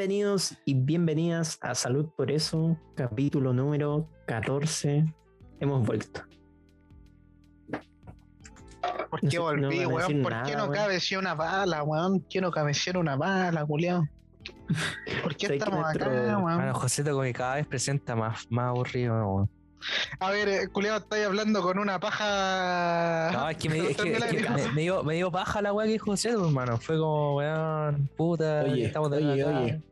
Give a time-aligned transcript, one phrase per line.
[0.00, 5.04] Bienvenidos y bienvenidas a Salud por Eso, capítulo número 14.
[5.60, 6.22] Hemos vuelto.
[9.10, 10.22] ¿Por No qué sé, no volví, decir weón?
[10.22, 10.74] ¿Por nada, qué no weón.
[10.74, 12.24] cabeció una bala, weón?
[12.30, 14.08] ¿Qué no cabecear una bala, culiao?
[15.22, 16.42] ¿Por qué estamos acá, nuestro- weón?
[16.56, 19.12] Bueno, José como que cada vez presenta más, más aburrido.
[19.14, 19.50] weón.
[20.18, 23.32] A ver, eh, culiao, estáis hablando con una paja.
[23.34, 25.60] No, es que, me, es que- es que Del me, me dio, me dio paja
[25.60, 26.78] la weá que dijo José, hermano.
[26.78, 29.60] Fue como, weón, puta, Oye, estamos de oye, acá.
[29.60, 29.82] oye.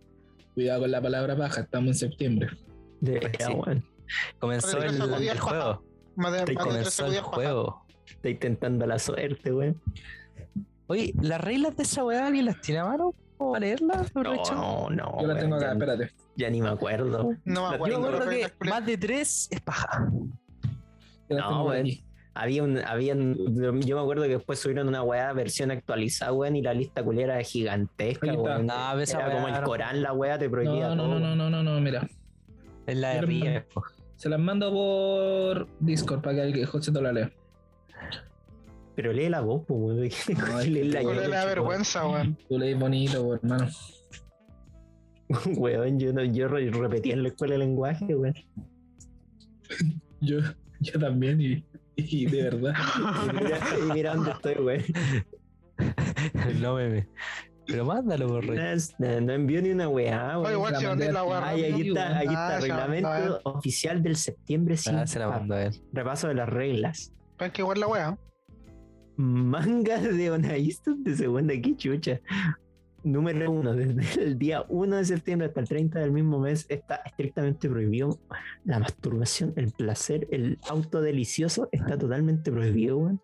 [0.59, 2.49] Cuidado con la palabra paja, estamos en septiembre.
[3.01, 3.53] De, Pues ya, sí.
[3.53, 3.85] weón.
[4.41, 5.85] Comenzó el, el juego.
[6.17, 7.87] Estoy de tres Comenzó el juego.
[8.05, 9.81] Estoy intentando la suerte, weón.
[10.89, 13.15] Oye, ¿las reglas de esa weá alguien las tiene a mano?
[13.37, 14.13] ¿O a leerlas?
[14.17, 15.21] No, no, no.
[15.21, 16.13] Yo la weón, tengo acá, ya, espérate.
[16.35, 17.31] ya ni me acuerdo.
[17.45, 18.01] No me La Yo acuerdo.
[18.01, 20.11] me acuerdo que más de tres es paja.
[21.31, 22.05] Yo la No, tengo aquí.
[22.41, 23.35] Había un, habían,
[23.81, 27.35] yo me acuerdo que después subieron una weá versión actualizada, weón, y la lista culera
[27.35, 28.67] era gigantesca, weón.
[28.67, 31.19] No, esa Era como weá el Corán, la weá te prohibía No, no, todo.
[31.19, 32.09] no, no, no, no, no, mira.
[32.87, 33.83] Es la de po.
[34.15, 37.33] Se las mando por Discord para que el José te la lea.
[38.95, 40.01] Pero lee la voz, pues, weón.
[40.93, 42.39] La qué ¿Cuál yo, es la vergüenza, weón?
[42.49, 43.69] Tú lees bonito, por hermano.
[45.57, 48.35] Weón, yo, no, yo re- repetía en la escuela de lenguaje, weón.
[50.21, 50.39] Yo,
[50.81, 51.65] yo también, y,
[51.99, 52.75] y de verdad.
[53.29, 54.85] Y mira, y mira dónde estoy, weón.
[56.61, 57.09] no meme.
[57.67, 58.55] Pero mándalo por No,
[58.99, 63.41] no, no envió ni una weá, Oye, la weá Ay, aquí está, aquí está, reglamento
[63.45, 65.83] oficial del septiembre sin Ah, se la mando a él.
[65.93, 67.13] Repaso de las reglas.
[67.39, 68.19] Ven que igual la weá.
[69.17, 72.21] Manga de Onaístas de segunda, qué chucha.
[73.05, 76.97] Número uno, desde el día 1 de septiembre hasta el 30 del mismo mes está
[77.05, 78.19] estrictamente prohibido
[78.65, 83.21] la masturbación, el placer, el auto delicioso está totalmente prohibido, weón.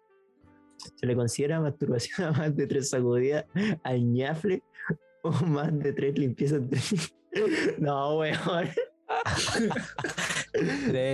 [0.96, 3.46] Se le considera masturbación a más de tres sacudidas
[3.82, 4.62] al ñafle
[5.22, 6.78] o más de tres limpiezas de...
[7.78, 8.68] No, weón.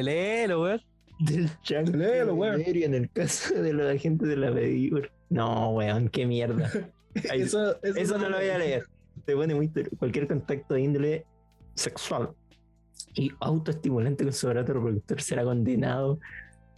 [0.03, 0.81] Léelo, weón.
[1.21, 2.61] Del chango Léelo, weón.
[2.61, 5.11] en el caso de los agentes de la Mediur.
[5.31, 6.71] No, weón, qué mierda.
[7.31, 8.85] Ahí- Eso, Eso no lo voy a leer.
[9.25, 11.27] Te pone muy cualquier contacto de índole
[11.75, 12.31] sexual
[13.15, 16.19] y autoestimulante con su aparato reproductor será condenado.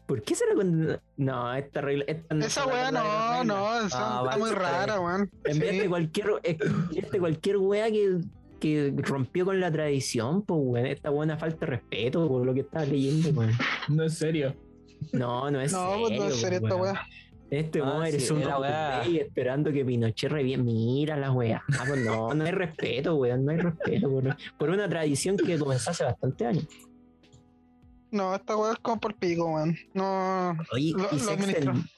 [0.07, 1.01] ¿Por qué será condenado?
[1.17, 2.05] No, esta regla.
[2.09, 3.45] esta no Esa está weá de no, regla.
[3.45, 5.31] no, esa Ah, está muy está rara, weón.
[5.45, 8.19] En vez de cualquier, este cualquier weá que,
[8.61, 12.61] que rompió con la tradición, pues weón, esta buena falta de respeto por lo que
[12.61, 13.53] estaba leyendo, weón.
[13.89, 14.55] No es serio.
[15.13, 17.07] No, no es No, pues serio, no es serio esta weá.
[17.55, 20.65] Este Ah, weón eres sí, un rey esperando que Pinochet reviente.
[20.65, 21.63] Mira la weá.
[21.79, 23.45] Ah, pues no, no hay respeto, weón.
[23.45, 26.67] No hay respeto por, por una tradición que comenzó hace bastante años.
[28.11, 29.77] No, esta weá es como por pico, weón.
[29.93, 30.57] No.
[30.73, 31.73] Oye, Lo- y, lo se ha administró.
[31.75, 31.91] exten-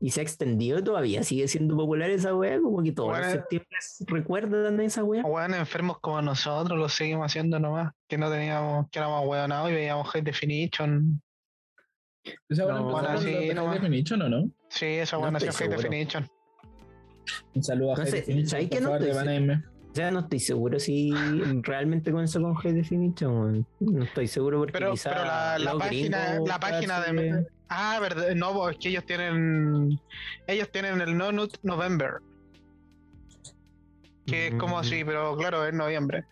[0.00, 1.22] y se ha extendido todavía.
[1.22, 2.60] Sigue siendo popular esa weá.
[2.60, 3.32] Como que todos los Bueno.
[3.32, 3.68] septiembre
[4.06, 5.22] recuerdan esa weá.
[5.24, 7.92] Weón enfermos como nosotros lo seguimos haciendo nomás.
[8.08, 11.22] Que no teníamos, que éramos weonados y veíamos High Definition.
[12.50, 13.72] O sea, No, bueno, sí, no.
[13.72, 14.50] Definition, ¿o no?
[14.78, 15.76] Sí, esa No nació estoy High.
[15.76, 16.28] Definition.
[17.54, 18.84] Un saludo a No High sé, Definition, ¿sabes por qué?
[18.84, 19.62] No de
[19.96, 21.10] sea, no estoy seguro si
[21.62, 23.66] realmente comenzó con High Definition.
[23.80, 25.24] No estoy seguro porque Pero, quizá pero
[25.64, 27.46] la, página, la página de.
[27.68, 28.34] Ah, verdad.
[28.34, 29.98] No, es que ellos tienen.
[30.46, 32.18] Ellos tienen el No Nut November.
[34.26, 34.80] Que es como Mm.
[34.80, 36.24] así, pero claro, es noviembre.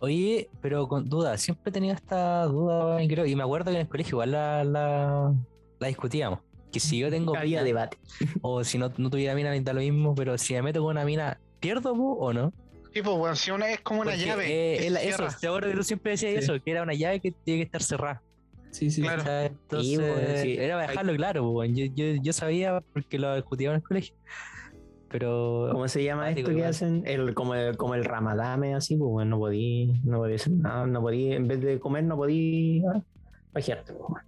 [0.00, 3.76] Oye, pero con duda, siempre he tenido esta duda, y creo, y me acuerdo que
[3.76, 5.34] en el colegio igual la, la,
[5.80, 6.40] la discutíamos.
[6.76, 7.96] Que si yo tengo Había debate.
[8.42, 10.90] o si no, no tuviera mina, ni da lo mismo, pero si me meto con
[10.90, 12.52] una mina, ¿pierdo po, o no?
[12.92, 14.46] Tipo, weón, si una es como una Porque, llave.
[14.48, 16.38] eh, es eso, te acuerdo que tú siempre decías Sí.
[16.38, 18.22] eso, que era una llave que tiene que estar cerrada.
[18.70, 19.02] Sí, sí.
[19.02, 19.22] Claro.
[19.22, 19.50] ¿sabes?
[19.52, 20.56] Entonces, pues, sí.
[20.58, 21.74] era para dejarlo claro, weón.
[21.74, 24.14] yo, yo, yo sabía porque lo discutíamos en el colegio.
[25.08, 27.02] Pero ¿Cómo se llama esto que hacen?
[27.06, 30.86] El, como, el, como el ramadame, así, pues bueno, no podí, no podí hacer nada,
[30.86, 33.00] no podí, en vez de comer, no podí ah,
[33.52, 34.26] pajearte, pues, bueno.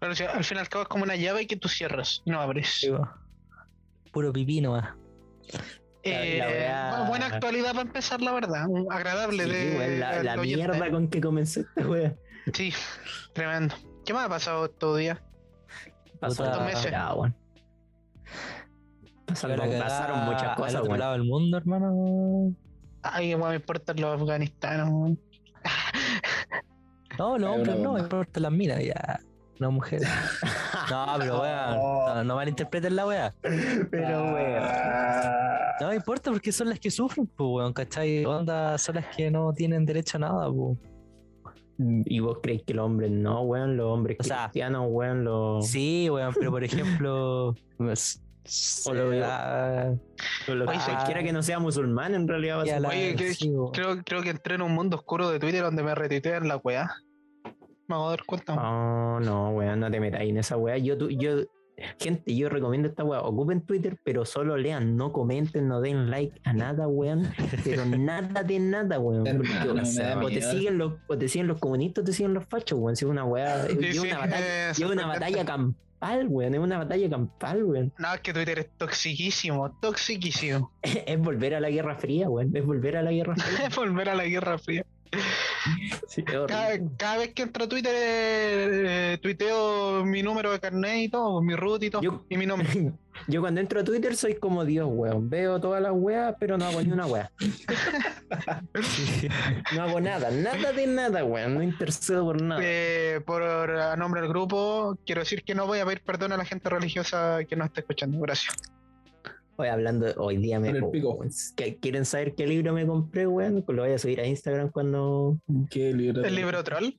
[0.00, 2.30] Pero si al fin y al cabo es como una llave que tú cierras y
[2.30, 2.78] no abres.
[2.82, 3.08] digo,
[4.12, 4.94] puro pipí nomás.
[6.04, 8.66] Eh, la Buena actualidad para empezar, la verdad.
[8.90, 9.98] Agradable Sí, de.
[10.24, 12.14] la, mierda con que comenzó esta wea.
[12.54, 12.72] Sí,
[13.34, 13.74] tremendo.
[14.06, 15.18] ¿Qué más ha pasado estos días?
[16.20, 16.28] La-
[16.64, 16.90] meses.
[16.90, 17.14] ya.
[19.26, 21.00] Pasaron, pasaron muchas Al cosas, otro weón.
[21.00, 22.54] lado del mundo, hermano.
[23.02, 24.88] Ay, me importan los afganistanos.
[24.88, 25.20] weón.
[27.18, 28.00] No, los hombres no, bomba.
[28.00, 29.20] importa las minas, ya.
[29.60, 30.08] No, mujeres.
[30.90, 33.34] No, pero weón, no, no malinterpreten la weá.
[33.42, 34.62] Pero, weón.
[35.80, 38.24] No me importa porque son las que sufren, pues, weón, ¿cachai?
[38.24, 40.78] Onda, son las que no tienen derecho a nada, pues.
[42.06, 43.76] ¿Y vos creéis que los hombres no, weón?
[43.76, 45.66] Los hombres O sea, cristianos, weón, los.
[45.68, 47.54] Sí, weón, pero por ejemplo.
[48.86, 49.26] O lo veo.
[49.28, 49.92] ah,
[50.46, 53.14] Lo que Oye, cualquiera que no sea musulmán en realidad va a ser- la- Oye,
[53.14, 53.34] que-.
[53.74, 56.90] Creo, creo que entré en un mundo oscuro de Twitter donde me retuitean la weá.
[57.88, 58.54] Me hago dar cuenta.
[58.54, 60.76] Oh, no, weón, no te metas ahí en esa weá.
[60.78, 61.44] Yo, tu- yo,
[61.98, 63.20] gente, yo recomiendo esta weá.
[63.22, 67.32] Ocupen Twitter, pero solo lean, no comenten, no den like a nada, weón.
[67.64, 69.24] Pero nada de nada, weón.
[69.24, 72.78] Porque o- te siguen los, o te siguen los comunistas, o te siguen los fachos,
[72.78, 72.94] weón.
[72.96, 73.66] Si es una weá.
[73.66, 76.54] Sí, Lleva sí, una batalla, lleva una batalla campal, weón.
[76.54, 77.92] Es una batalla campal, weón.
[77.98, 80.72] No, es que Twitter es toxiquísimo, toxiquísimo.
[80.82, 82.54] Es volver a la Guerra Fría, weón.
[82.54, 83.66] Es volver a la Guerra Fría.
[83.68, 84.84] Es volver a la Guerra Fría.
[86.06, 91.42] Sí, cada vez que entro a Twitter, eh, tuiteo mi número de carnet y todo,
[91.42, 92.68] mi root y todo, Yo- y mi nombre.
[93.26, 95.28] Yo cuando entro a Twitter soy como Dios, weón.
[95.28, 97.30] Veo todas las weas, pero no hago ni una wea.
[99.74, 101.54] No hago nada, nada de nada, weón.
[101.54, 102.60] No intercedo por nada.
[102.64, 106.36] Eh, por a nombre del grupo, quiero decir que no voy a pedir perdón a
[106.36, 108.18] la gente religiosa que nos está escuchando.
[108.20, 108.54] Gracias.
[109.60, 110.72] Hoy hablando, hoy día me.
[110.92, 111.18] Pico.
[111.56, 113.62] ¿Qué- ¿Quieren saber qué libro me compré, weón?
[113.62, 115.40] Pues lo voy a subir a Instagram cuando.
[115.68, 116.24] ¿Qué libro?
[116.24, 116.90] El libro troll.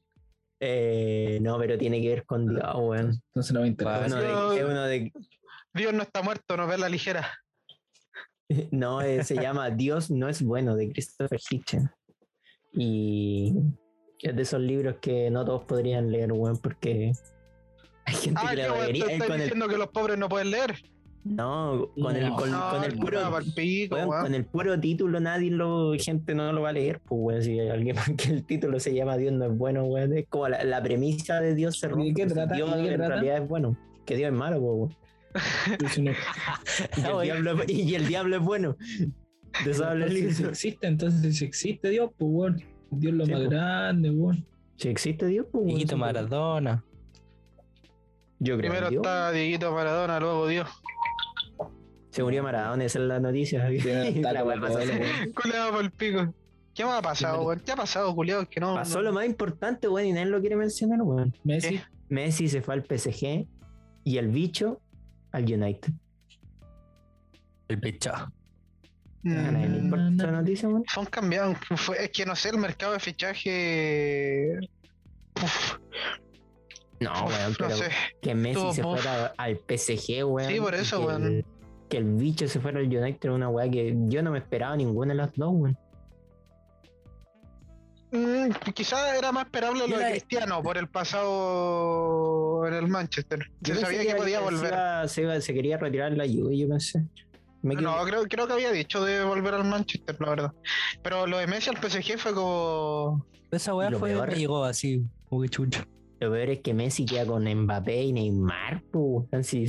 [0.60, 3.12] Eh, no, pero tiene que ver con Dios, weón.
[3.28, 4.06] Entonces no me interesa.
[4.08, 4.22] Es uno
[4.52, 5.14] de- es uno de,
[5.74, 7.32] Dios no está muerto, no ve la ligera.
[8.72, 11.88] No, eh, se llama Dios no es bueno, de Christopher Hitchens.
[12.74, 13.54] Y
[14.24, 17.12] es de esos libros que no todos podrían leer, weón, porque
[18.06, 20.76] hay gente Ah, que le él estás el, diciendo que los pobres no pueden leer.
[21.26, 23.32] No, con el, con, No, con el no, puro.
[23.32, 24.22] pa'l pico, weón, weón.
[24.24, 27.60] con el puro título nadie lo, gente no lo va a leer, pues weón, si
[27.60, 30.82] alguien que el título se llama Dios no es bueno, weón, es como la, la
[30.82, 32.56] premisa de Dios se ¿Y de rompe, trata?
[32.56, 33.14] Dios ¿Y de qué en trata?
[33.16, 34.96] realidad es bueno, que Dios es malo, weón.
[37.04, 38.76] No- y, el diablo, es- y el diablo es bueno.
[39.66, 42.64] De eso habla el si existe, entonces si existe Dios, pues weón.
[42.92, 43.50] Dios lo Sí, más pues.
[43.52, 44.46] grande, weón.
[44.78, 45.96] Si existe Dios, pues weón, pues.
[45.98, 46.84] Maradona.
[48.40, 49.02] Yo creo Primero Dios.
[49.02, 50.68] está Dieguito Maradona, luego Dios.
[52.20, 53.70] Se murió Maradona, esa es la noticia.
[54.16, 54.44] La.
[55.42, 56.34] Culeado por el pico.
[56.76, 57.62] ¿Qué más ha pasado, weón?
[57.62, 58.46] ¿Qué ha pasado, culiado?
[58.50, 58.74] Que no.
[58.76, 61.34] Pasó no- lo más importante, weón, y nadie lo quiere mencionar, weón.
[61.46, 61.78] Messi.
[61.78, 61.84] ¿Qué?
[62.10, 63.48] Messi se fue al PSG
[64.04, 64.82] y el bicho
[65.32, 65.94] al United.
[67.70, 70.84] El le Mm, importa esa noticia, weón.
[70.94, 71.58] Son cambiados.
[71.78, 74.58] Fue- es que no sé, el mercado de fichaje.
[75.42, 75.78] Uf,
[77.00, 77.90] No, weón, no sé.
[78.22, 80.52] que Messi se fuera al PSG, weón.
[80.52, 81.24] Sí, por eso, weón.
[81.26, 81.46] el-
[81.90, 84.76] que el bicho se fuera al United era una weá que yo no me esperaba
[84.78, 85.78] ninguna de las dos, weón.
[88.12, 93.40] Mm, quizás era más esperable lo de Cristiano por el pasado en el Manchester.
[93.62, 94.72] Yo Se sabía que podía volver.
[94.74, 97.06] iba- se, iba- se quería retirar la Juve, yo pensé.
[97.62, 100.52] Me No, creo, creo que había dicho de volver al Manchester, la verdad.
[101.04, 103.26] Pero lo de Messi al PSG fue como.
[103.52, 105.84] Esa weá fue, peor- me llegó así, como que chucho.
[106.20, 109.66] Lo peor es que Messi queda con Mbappé y Neymar, po, si-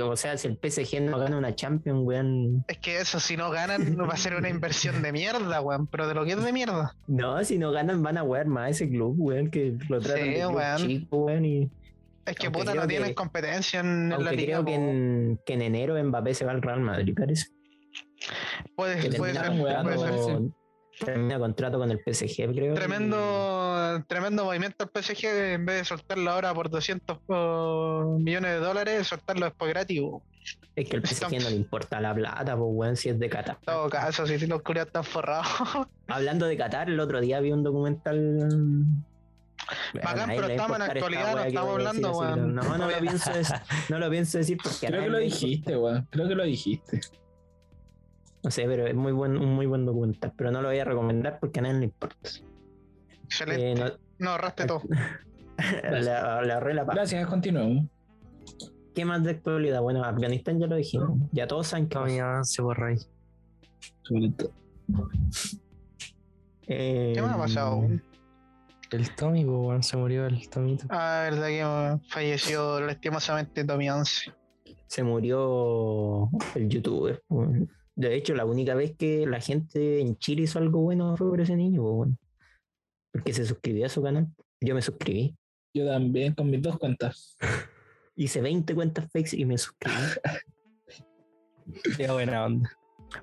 [0.00, 2.64] o sea, si el PSG no gana una Champions, weón.
[2.68, 5.88] Es que eso, si no ganan, va a ser una inversión de mierda, weón.
[5.88, 6.94] Pero de lo que es de mierda.
[7.08, 10.30] No, si no ganan van a wear más ese club, weón, que lo tratan Sí,
[10.30, 10.76] de club weón.
[10.76, 11.44] chico, weón.
[11.44, 11.70] Y,
[12.26, 14.62] Es que Aunque puta, no tienen competencia en, la liga.
[14.62, 17.46] creo que en, que en enero Mbappé se va al Real Madrid, parece.
[19.02, 20.42] Ser, puede ser.
[21.04, 22.74] Termina contrato con el PSG, creo.
[22.74, 28.58] Tremendo, tremendo movimiento el PSG en vez de soltarlo ahora por 200 oh, millones de
[28.58, 30.00] dólares, soltarlo después gratis.
[30.76, 33.56] Es que el PSG no le importa la plata, pues, weón, si es de Qatar.
[33.60, 35.46] En todo caso, si los curios están forrados.
[36.08, 38.84] Hablando de Qatar, el otro día vi un documental.
[40.02, 42.54] Bacán, pero estamos en actualidad, no estamos hablando, weón.
[42.54, 43.56] No, no lo pienso decir,
[43.88, 46.06] no lo pienso decir porque Creo que lo dijiste, weón.
[46.10, 47.00] Creo que lo dijiste.
[48.44, 50.84] No sé, pero es muy buen, un muy buen documental, pero no lo voy a
[50.84, 52.30] recomendar porque a nadie le importa.
[53.24, 53.72] Excelente.
[53.72, 54.82] Eh, no- no, ahorraste todo.
[55.82, 56.94] le, le ahorré la paz.
[56.96, 57.86] Gracias, continuemos.
[58.94, 59.80] ¿Qué más de actualidad?
[59.80, 61.18] Bueno, Afganistán ya lo dijimos.
[61.32, 62.96] Ya todos saben que Todavía se borra ahí.
[66.66, 67.86] Eh, ¿Qué más ha pasado?
[68.90, 70.86] El Tommy, po, weón, se murió el Tomito.
[70.88, 71.46] Ah, verdad
[72.00, 74.32] que falleció lastimosamente Tommy 11.
[74.86, 77.22] Se murió el youtuber.
[77.98, 81.40] De hecho, la única vez que la gente en Chile hizo algo bueno fue por
[81.40, 81.82] ese niño,
[83.12, 84.28] porque se suscribió a su canal.
[84.60, 85.34] Yo me suscribí.
[85.74, 87.36] Yo también con mis dos cuentas.
[88.14, 89.96] Hice 20 cuentas fakes y me suscribí.
[91.96, 92.70] Qué buena onda.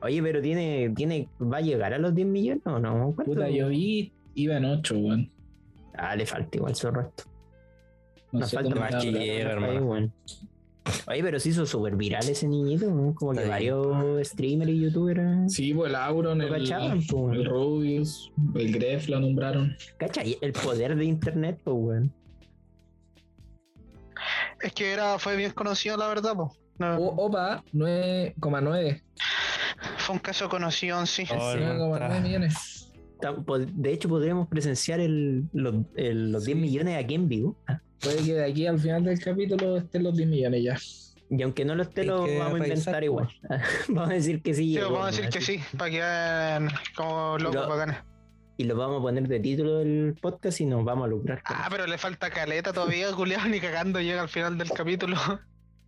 [0.02, 3.14] Oye, pero tiene, tiene, ¿va a llegar a los 10 millones o no?
[3.16, 3.32] ¿Cuánto?
[3.32, 5.32] Puta, yo vi, iba en 8, weón.
[5.94, 7.24] Ah, le falta igual su resto.
[8.34, 10.12] No Nos sé falta más que llegue, hermano.
[11.08, 13.14] Oye, pero se hizo súper viral ese niñito, ¿no?
[13.16, 13.50] Como que Sí.
[13.50, 19.08] varios streamers y youtubers Sí, pues el Auron, el, cachaban, pues, el Rubius, el Gref
[19.10, 19.76] lo nombraron.
[19.98, 20.24] ¿Cacha?
[20.24, 22.14] Y El poder de internet, pues, weón.
[24.62, 26.56] Es que era, fue bien conocido, la verdad, po.
[26.78, 29.02] No, O- Opa, 9,9.
[29.98, 31.24] fue un caso conocido en sí.
[31.24, 32.92] Oh, Sí, hermano, como está- 9 millones.
[33.76, 36.62] De hecho, podríamos presenciar el, los, el- los 10 Sí.
[36.62, 37.58] millones aquí en vivo.
[38.06, 40.78] Puede que de aquí al final del capítulo estén los 10 millones ya.
[41.30, 43.28] Y aunque no lo esté, lo que vamos a inventar igual.
[43.90, 44.76] vamos a decir que sí.
[44.76, 47.98] Sí, vamos a decir que sí, para que vean como locos Lo- bacanes.
[48.58, 51.42] Y lo vamos a poner de título del podcast y nos vamos a lucrar.
[51.46, 51.70] Ah, eso.
[51.72, 55.18] pero le falta caleta todavía, culiado, ni cagando llega al final del capítulo.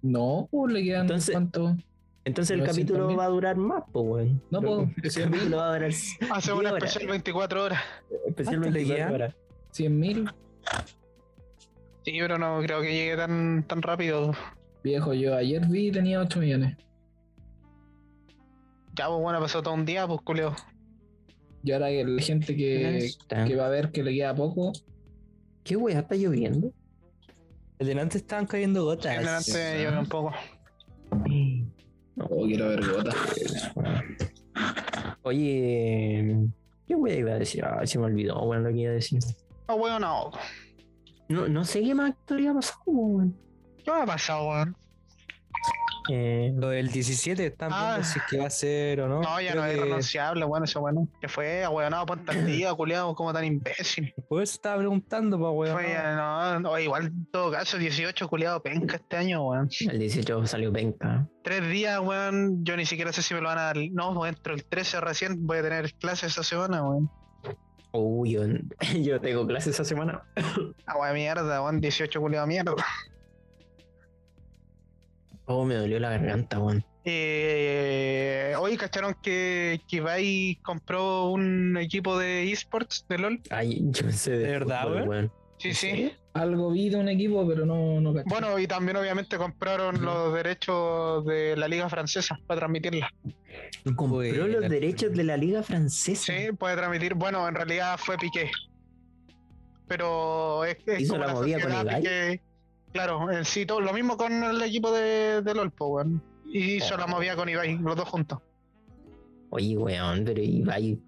[0.02, 1.78] No, pues le quedan Entonces- cuánto.
[2.26, 2.68] Entonces el 900.000.
[2.68, 4.42] capítulo va a durar más, pues, weón.
[4.52, 5.24] No, pues, El 100.000.
[5.32, 7.82] capítulo va a durar Hace 10 una especial 24 horas.
[8.28, 9.14] especial ¿Cuánto le 24 quedan?
[9.14, 9.36] horas.
[9.72, 10.30] 100 mil.
[12.08, 14.32] Sí, pero no creo que llegue tan, tan rápido.
[14.82, 16.78] Viejo, yo ayer vi y tenía 8 millones.
[18.96, 20.56] Ya, pues bueno, pasó todo un día, pues culio.
[21.64, 24.72] Y ahora que la gente que, que va a ver que le queda poco,
[25.66, 26.72] ¿Qué weá está lloviendo?
[27.78, 29.18] El delante estaban cayendo gotas.
[29.18, 30.32] Adelante, yo un poco.
[32.22, 33.14] oh, quiero ver gota.
[35.24, 36.38] Oye,
[36.88, 37.66] ¿qué weá iba a decir?
[37.66, 39.20] Ah, se me olvidó, weón, lo que iba a decir.
[39.68, 40.32] No, weón, no.
[41.30, 43.38] No, no sé qué más historia ha pasado, weón.
[43.84, 44.76] ¿Qué me ha pasado, weón?
[46.10, 47.96] Eh, Lo del 17 están Ah.
[47.96, 49.22] viendo si es que va a ser o no.
[49.22, 51.10] No, ya Creo no es que- renunciable, bueno, eso bueno.
[51.20, 54.14] Que fue, weonado, ponte al día, culiado, como tan imbécil.
[54.30, 55.74] Por eso estaba preguntando, pa' weón.
[55.76, 59.68] Fue, no, no, igual en todo caso, 18 culiado penca este año, weón.
[59.82, 61.28] el 18 salió penca.
[61.44, 63.76] Tres días, weón, yo ni siquiera sé si me lo van a dar.
[63.92, 67.12] No, pues, entro el 13 recién, voy a tener clases esa semana, weón.
[68.00, 68.42] Uy, yo,
[69.02, 70.24] yo tengo clases esa semana.
[70.86, 72.74] Ah, weón, mierda, weón, 18 culiado mierda.
[75.46, 76.84] Oh, me dolió la garganta, weón.
[77.04, 83.42] Eh, hoy cacharon que, que Ibai compró un equipo de esports de LOL.
[83.50, 85.32] Ay, yo pensé de, ¿De verdad, weón?
[85.58, 86.12] Sí, ¿En sí.
[86.34, 88.30] Algo vi de un equipo, pero no, no caché.
[88.30, 93.12] Bueno, y también obviamente compraron los derechos de la liga francesa para transmitirla.
[93.96, 96.34] Compró los derechos de la liga francesa.
[96.34, 97.16] Sí, puede transmitir.
[97.16, 98.52] Bueno, en realidad fue Piqué.
[99.88, 101.96] Pero es, es ¿Hizo como la movida con Ibai?
[102.02, 102.42] Piqué.
[102.94, 106.22] Claro, en sí, todo, lo mismo con el equipo de, de LOL, po, weón.
[106.46, 106.98] Y hizo Oh.
[106.98, 108.40] la movida con Ibai, los dos juntos.
[109.50, 111.00] Oye, weón, pero Ibai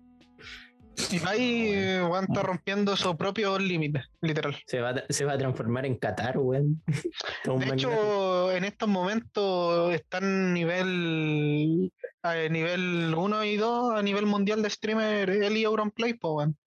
[1.12, 4.56] Ibai, eh, weón, está rompiendo su propio límite, literal.
[4.66, 6.82] se va, a- se va a transformar en Qatar, weón.
[7.44, 11.92] De hecho, en estos momentos están nivel
[12.22, 16.58] a nivel 1 y 2 a nivel mundial de streamer él y Auronplay, po, weón.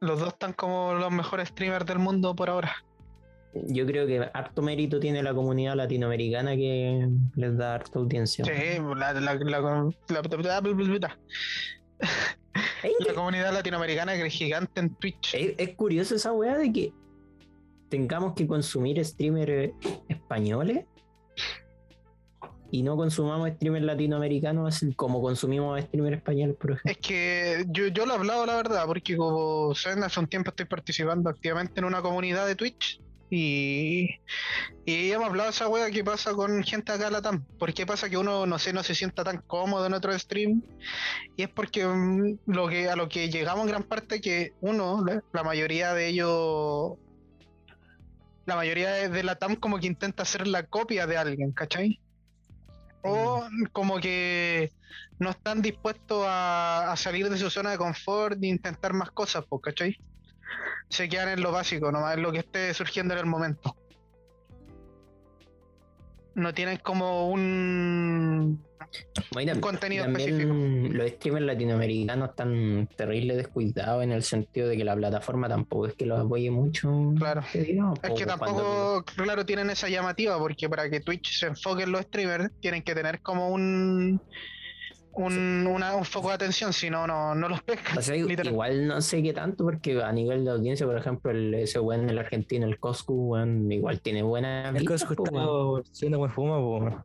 [0.00, 2.74] Los dos están como los mejores streamers del mundo por ahora.
[3.54, 7.06] yo creo que harto mérito tiene la comunidad latinoamericana que
[7.36, 8.44] les da harta audiencia.
[8.44, 9.88] Sí, la, la, la,
[13.06, 15.34] la- comunidad latinoamericana que es gigante en Twitch.
[15.34, 16.92] Es, es curioso esa weá de que
[17.88, 19.72] tengamos que consumir streamers
[20.08, 20.84] españoles
[22.70, 26.90] y no consumamos streamers latinoamericanos como consumimos streamers españoles, por ejemplo.
[26.90, 30.48] Es que yo, yo lo he hablado, la verdad, porque como saben, hace un tiempo
[30.50, 33.01] estoy participando activamente en una comunidad de Twitch
[33.34, 34.20] y,
[34.84, 37.42] y hemos hablado de esa wea que pasa con gente acá en la TAM.
[37.58, 40.62] ¿Por qué pasa que uno, no sé, no se sienta tan cómodo en otro stream?
[41.34, 45.02] Y es porque mm, lo que, a lo que llegamos en gran parte que uno,
[45.32, 46.98] la, mayoría de ellos,
[48.44, 52.00] la mayoría de, de la TAM como que intenta hacer la copia de alguien, ¿cachai?
[53.02, 54.72] O como que
[55.18, 59.46] no están dispuestos a, a salir de su zona de confort e intentar más cosas,
[59.48, 59.98] pues, ¿cachai?
[60.88, 63.76] Se quedan en lo básico, nomás en lo que esté surgiendo en el momento.
[66.34, 68.64] No tienen como un,
[69.34, 74.96] Bueno, contenido también los streamers latinoamericanos están terrible descuidados en el sentido de que la
[74.96, 77.12] plataforma tampoco es que los apoye mucho.
[77.18, 77.42] Claro.
[77.52, 81.82] digamos, Es que cuando- tampoco, claro, tienen esa llamativa, porque para que Twitch se enfoque
[81.82, 84.18] en los streamers, tienen que tener como un
[85.14, 87.98] un, una- un foco de atención, si no, no, no los pescan.
[87.98, 88.16] O sea,
[88.50, 92.08] igual no sé qué tanto, porque a nivel de audiencia, por ejemplo, el, ese weón
[92.08, 94.70] el argentino, el Coscu, weón, igual tiene buena.
[94.70, 94.84] El
[95.22, 95.82] weón.
[95.82, 97.04] está siendo buen fuma.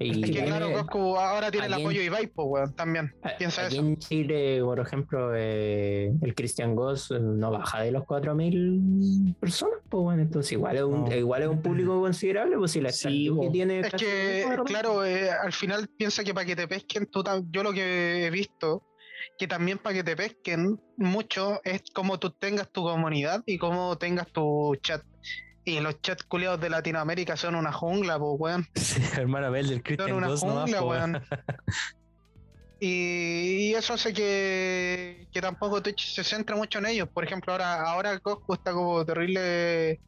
[0.00, 3.12] Y Es que claro, Coscu ahora tiene el apoyo de Ibai, pues, weón, también.
[3.36, 3.84] Piensa aquí eso.
[3.84, 9.80] en Chile, por ejemplo, eh, el Christian Goss eh, no baja de los 4.000 personas,
[9.88, 11.16] pues bueno, entonces igual es un, No.
[11.16, 15.30] igual es un público considerable, pues si la Sí, que tiene Es que, claro, eh,
[15.30, 18.84] al final piensa que para que te pesquen, tú yo lo que he visto,
[19.36, 23.96] que también para que te pesquen mucho es como tú tengas tu comunidad y cómo
[23.98, 25.02] tengas tu chat.
[25.68, 28.66] Y los chats culiados de Latinoamérica son una jungla, pues, weón.
[28.74, 31.22] Sí, hermano Abel del Son Christian una Ghost nomás, jungla, po, weón.
[32.80, 37.08] Y, y eso hace que, que tampoco Twitch se centra mucho en ellos.
[37.08, 40.00] Por ejemplo, ahora, ahora Coscu está como terrible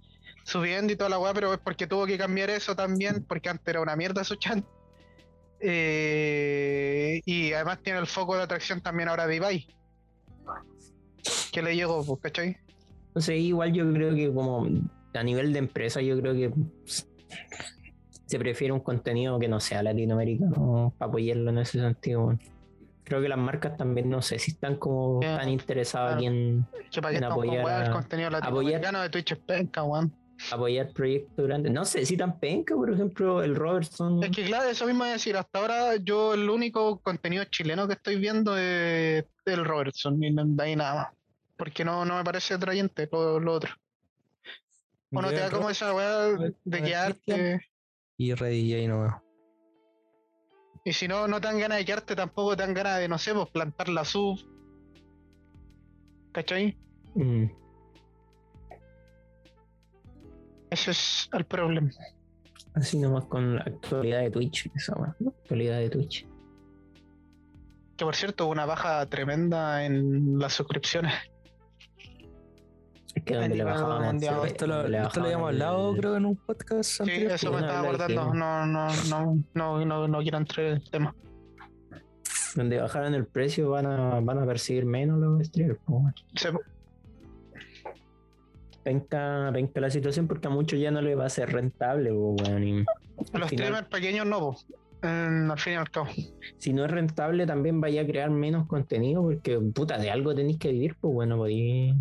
[0.45, 3.67] subiendo y toda la weá, pero es porque tuvo que cambiar eso también, porque antes
[3.67, 4.65] era una mierda su chat.
[5.59, 9.67] Eh, y además tiene el foco de atracción también ahora de Ibai.
[11.53, 12.57] Que le llegó, pues, ¿cachai?
[13.15, 14.65] No sé, igual yo creo que como
[15.15, 16.53] a nivel de empresa, yo creo que
[18.27, 22.39] se prefiere un contenido que no sea latinoamericano para apoyarlo en ese sentido.
[23.03, 26.33] Creo que las marcas también no sé si están como Ya, tan interesadas claro.
[26.35, 26.67] en
[27.03, 30.13] para con apoyar el contenido apoyar- latinoamericano de Twitch es penca, weón.
[30.53, 31.73] apoyar proyectos grandes.
[31.73, 34.23] No sé si tan penca, por ejemplo, el Robertson.
[34.23, 37.95] Es que claro, eso mismo a decir, hasta ahora yo el único contenido chileno que
[37.95, 41.09] estoy viendo es el Robertson y de ahí nada más.
[41.57, 43.73] Porque no, no me parece atrayente lo, lo otro.
[45.13, 46.29] O no te da como esa weá
[46.65, 47.61] de quedarte.
[48.17, 49.23] Y Ready J no veo.
[50.85, 53.19] Y si no, no te dan ganas de quedarte, tampoco te dan ganas de, no
[53.19, 54.39] sé, pues plantar la sub.
[56.33, 56.79] ¿Cachai?
[57.15, 57.47] Mm,
[60.71, 61.91] Ese es el problema.
[62.75, 64.71] así nomás con la actualidad de Twitch.
[64.75, 65.31] Esa weá, ¿no?
[65.31, 66.27] actualidad de Twitch.
[67.97, 71.13] Que por cierto, hubo una baja tremenda en las suscripciones.
[73.15, 74.41] Es que donde le bajaban mundial.
[74.47, 77.33] Esto lo, le esto lo habíamos hablado, creo, en un podcast Sí, anterior.
[77.33, 78.35] eso me una estaba acordando.
[78.35, 81.15] No, no, no, no, no, no, quiero entrar en el tema.
[82.55, 85.81] Donde bajaran el precio van a, van a percibir menos los streamers.
[86.37, 86.53] Se-
[88.83, 92.11] Penca, penca la situación porque a muchos ya no les va a ser rentable.
[92.11, 92.17] y A
[92.55, 94.57] al los final, streamers pequeños no.
[95.03, 96.09] En- al fin y al cabo.
[96.59, 100.59] si no es rentable también vaya a crear menos contenido porque puta de algo tenéis
[100.59, 101.95] que vivir pues bueno podéis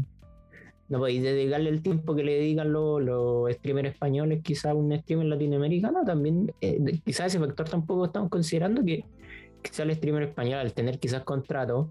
[0.90, 4.92] no podéis dedicarle el tiempo que le dedican los, los streamers españoles quizá a un
[4.98, 9.06] streamer latinoamericano también eh, quizás ese factor tampoco estamos considerando que
[9.62, 11.90] quizá el streamer español al tener quizás contrato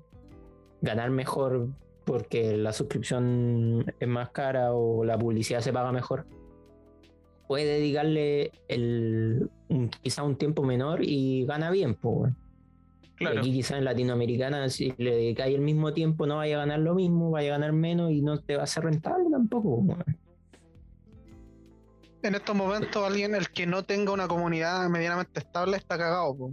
[0.82, 1.68] ganar mejor
[2.04, 6.26] porque la suscripción es más cara o la publicidad se paga mejor
[7.46, 12.32] puede dedicarle el, un- quizá un tiempo menor y gana bien, pues.
[13.18, 13.40] Claro.
[13.40, 16.94] aquí quizá en Latinoamericana, si le dedicáis el mismo tiempo, no vaya a ganar lo
[16.94, 19.84] mismo, vaya a ganar menos y no te va a ser rentable tampoco.
[22.22, 26.50] En estos momentos, alguien el que no tenga una comunidad medianamente estable está cagado, po.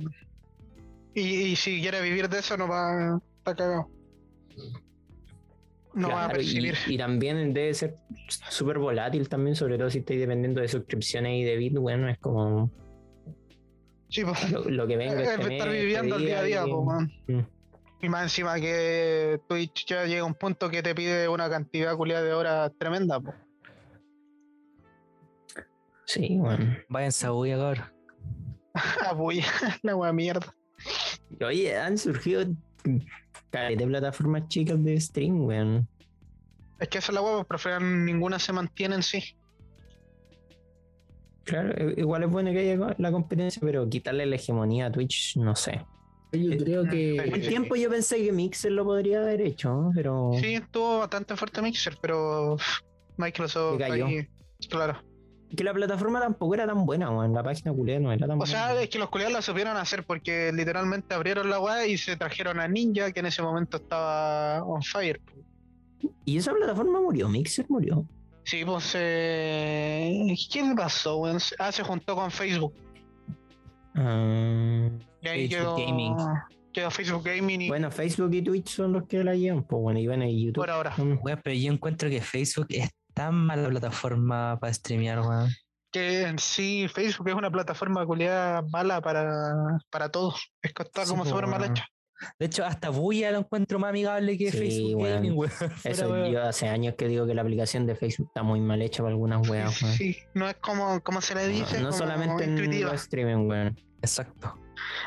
[1.13, 3.19] Y, y si quiere vivir de eso, no va.
[3.38, 3.89] Está cagado.
[5.93, 6.75] No va a y, percibir.
[6.88, 7.97] y también debe ser
[8.49, 12.17] súper volátil también, sobre todo si estáis dependiendo de suscripciones y de bit, bueno, es
[12.17, 12.69] como
[14.15, 15.21] Sí, lo, lo que venga.
[15.21, 17.12] Es este estar mes, viviendo el este día a día, y- man.
[17.28, 17.39] Mm.
[18.01, 21.95] Y más encima que Twitch ya llega a un punto que te pide una cantidad
[21.97, 23.34] culiada de horas tremenda, po.
[26.06, 26.78] Sí, bueno.
[26.88, 27.86] Váyanse a bulla, cabrón.
[29.08, 29.45] Ah, puya,
[29.84, 30.54] la wea mierda.
[31.45, 32.43] Oye, han surgido
[32.84, 35.88] de plataformas chicas de stream, weón.
[36.80, 39.36] Es que esa es la wea, pues, prefieren ninguna se mantiene en sí.
[41.45, 45.38] Claro, i- igual es bueno que haya la competencia, pero quitarle la hegemonía a Twitch,
[45.38, 45.86] no sé.
[46.34, 49.91] Yo creo que Un tiempo yo pensé que Mixer lo podría haber hecho, ¿no?
[49.95, 52.58] pero Sí, estuvo bastante fuerte Mixer, pero
[53.17, 54.05] Microsoft cayó.
[54.08, 54.27] ahí-
[54.69, 54.97] claro.
[55.55, 57.31] que la plataforma tampoco era tan buena, weón.
[57.34, 58.51] La página culera no era tan O buena.
[58.51, 62.17] sea, es que los culiados la supieron hacer porque literalmente abrieron la web y se
[62.17, 65.21] trajeron a Ninja, que en ese momento estaba on fire.
[66.25, 68.05] Y esa plataforma murió, Mixer murió.
[68.45, 68.93] Sí, pues.
[68.95, 70.36] Eh...
[70.51, 71.39] ¿Qué le pasó, weón?
[71.60, 72.73] Ah, se juntó con Facebook.
[73.95, 74.89] Ah,
[75.21, 76.15] Y ahí Facebook quedó, Gaming.
[76.73, 79.99] quedó Facebook Gaming y bueno, Facebook y Twitch son los que la llevan, pues bueno,
[79.99, 80.62] y bueno, y YouTube.
[80.62, 80.93] por ahora.
[80.97, 85.49] Weón, pero yo encuentro que Facebook es tan mala plataforma para streamear, weón.
[85.91, 90.51] Que en sí, Facebook es una plataforma culiada mala para, para todos.
[90.62, 91.88] Es que está Sí, como po, súper mal hecha.
[92.39, 95.15] De hecho, hasta Buya lo encuentro más amigable que Sí, Facebook weón.
[95.15, 95.51] Gaming, weón.
[95.84, 96.32] Eso, weón.
[96.32, 99.12] yo hace años que digo que la aplicación de Facebook está muy mal hecha para
[99.12, 99.95] algunas weas, weón.
[99.95, 103.47] Sí, no es como, como se le dice, No, no como solamente en los streaming,
[103.47, 103.80] weón.
[104.01, 104.58] Exacto.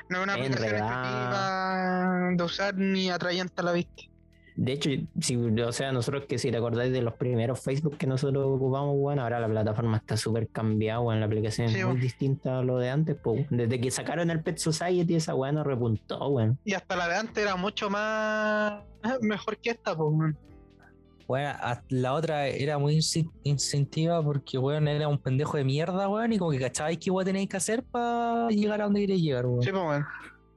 [0.09, 4.03] No es una aplicación intuitiva de usar ni atrayente a la vista.
[4.61, 4.91] De hecho,
[5.21, 8.97] si, o sea, nosotros que si te acordáis de los primeros Facebook que nosotros ocupamos,
[8.97, 12.03] bueno, ahora la plataforma está súper cambiada, bueno, la aplicación Sí, es muy bueno.
[12.03, 13.47] distinta a lo de antes, pues.
[13.51, 16.59] Desde que sacaron el Pet Society, esa weá no repuntó, weón.
[16.65, 18.83] Y hasta la de antes era mucho más
[19.23, 20.09] mejor que esta, pues.
[20.13, 20.37] weón.
[21.29, 22.99] Bueno, a- la otra era muy
[23.45, 27.27] incentiva porque, weón, era un pendejo de mierda, weón, y como que cachabais qué weón
[27.27, 29.63] tenéis que hacer para llegar a donde queréis llegar, weón.
[29.63, 30.05] Sí, pues, weón.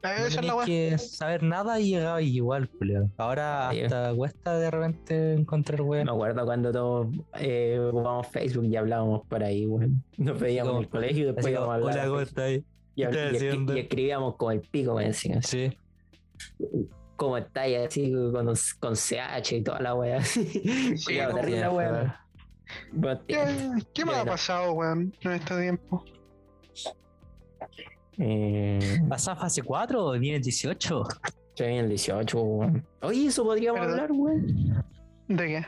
[0.03, 3.09] No que saber nada y llegabais igual, culiao.
[3.17, 6.05] Ahora hasta cuesta de repente encontrar weón.
[6.05, 7.07] Me acuerdo cuando todos
[7.39, 10.03] eh, ocupábamos Facebook y hablábamos por ahí, weón.
[10.17, 11.93] Nos veíamos en el colegio y después Así íbamos a hablar.
[11.93, 12.63] Hola, ¿cómo estáis?
[12.95, 13.77] y, ¿qué estás y- y- haciendo?
[13.77, 15.77] y escribíamos con el pico, weón, así, Sí.
[17.15, 20.19] como estáis así con, con CH y toda la weá.
[20.23, 22.13] Sí, terrible weón.
[22.93, 23.37] Buen ¿Qué,
[23.93, 26.03] qué me ha pasado, weón, en este tiempo?
[28.23, 31.07] Eh, ¿Pasa fase 4 o viene el 18?
[31.55, 32.85] ya viene el 18, weón.
[33.01, 34.85] Oye, eso podríamos hablar, weón.
[35.27, 35.65] ¿De qué?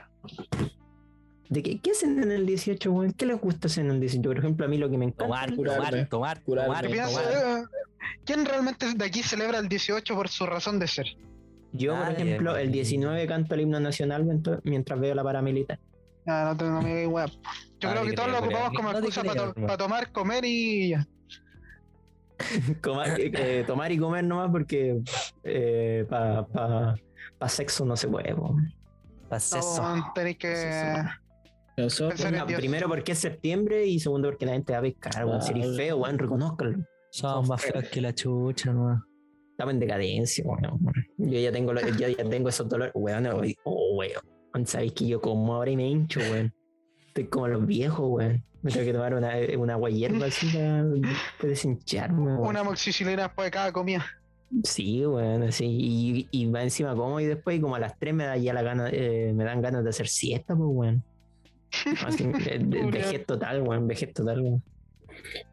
[1.50, 3.12] ¿De qué, qué hacen en el 18, weón?
[3.13, 4.30] ¿Qué les gusta hacer en el 18?
[4.30, 5.26] Por ejemplo, a mí lo que me encanta.
[5.26, 6.06] Tomar, Curarme.
[6.06, 6.96] tomar, tomar, Curarme.
[6.98, 7.24] tomar, tomar.
[7.60, 7.63] eh,
[8.26, 11.08] ¿Quién realmente de aquí celebra el 18 por su razón de ser?
[11.72, 14.24] Yo, por ejemplo, el 19 canto el himno nacional
[14.63, 15.80] mientras, veo la paramilitar.
[16.28, 17.08] Ah, no tengo ni idea.
[17.80, 19.78] Yo Ah, creo que todos lo ocupamos como No excusa para no.
[19.78, 21.08] tomar, comer y ya.
[22.82, 25.02] Coma- eh, tomar y comer nomás porque
[25.43, 26.96] eh, para pa,
[27.38, 28.36] pa sexo no se puede.
[28.36, 28.56] po.
[29.30, 29.96] Pasa eso.
[29.96, 31.04] No, tenéis que.
[31.78, 32.60] Nosotros, Dios.
[32.60, 35.41] primero porque es septiembre y segundo porque la gente va a pescar, weón.
[35.41, 35.76] Si eres Ah.
[35.76, 36.78] feo, weón, reconózcalo.
[37.12, 39.04] Somos más feos que la chucha, no.
[39.52, 40.80] Estamos en decadencia, weón.
[41.17, 43.28] Yo ya tengo, yo ya tengo esos dolores, weón.
[43.63, 44.65] Oh, weón.
[44.67, 46.54] Sabéis que yo como ahora y me hincho, weón.
[47.08, 48.43] Estoy como los viejos, weón.
[48.63, 50.84] Me tengo que tomar una, una agua hierba así para,
[51.38, 52.47] para deshincharme, weón.
[52.47, 54.06] Una moxicilina después de cada comida.
[54.63, 55.65] Sí, bueno, sí.
[55.67, 58.54] Y, y va encima como y después y como a las 3 me da ya
[58.54, 61.04] la gana, eh, me dan ganas de hacer siesta, pues weón.
[62.06, 64.63] Así, eh, de- vejez total, weón, vejez total, weón.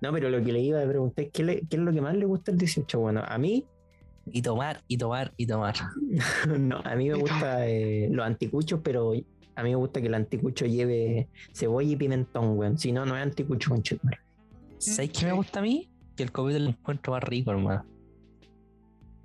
[0.00, 2.00] No, pero lo que le iba a preguntar es ¿qué, le- qué es lo que
[2.00, 2.98] más le gusta el 18.
[3.00, 3.64] Bueno, a mí,
[4.32, 5.74] Y tomar, y tomar, y tomar.
[6.58, 9.14] no, a mí me gusta eh, los anticuchos, pero
[9.60, 12.78] a mí me gusta que el anticucho lleve cebolla y pimentón, weón.
[12.78, 14.20] Si no, no es anticucho, conchetumare.
[14.78, 15.90] ¿Sabes qué me gusta a mí?
[16.16, 17.84] Que el COVID lo encuentro más rico, hermano.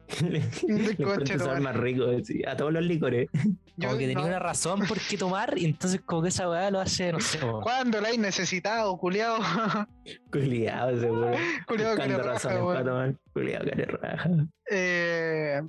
[0.22, 3.28] Le más rico, sí, a todos los licores.
[3.78, 4.28] Yo, Como que tenía no.
[4.28, 7.44] una razón por qué tomar, y entonces como que esa weá lo hace, no sé,
[7.44, 7.62] weón.
[7.62, 9.40] ¿Cuándo la hay necesitado, culiado?
[10.32, 11.32] Culiado, seguro.
[11.68, 12.86] culiado que le raja, razones para weón.
[12.86, 13.16] tomar.
[13.34, 14.30] Culiado, que le raja.
[14.70, 15.62] Eh,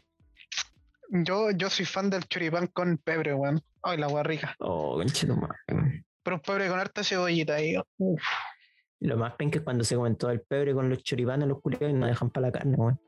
[1.11, 3.63] yo, yo soy fan del choripán con pebre, weón.
[3.89, 4.57] Ay, la weá rica.
[4.59, 5.55] Oh, conchetumare.
[6.25, 7.77] Pero un pebre con harta cebollita ahí.
[7.99, 8.21] Uf.
[8.99, 11.91] Lo más penca es cuando se comen todo el pebre con los choripanes, los culiados
[11.91, 13.01] y no dejan para la carne, weón.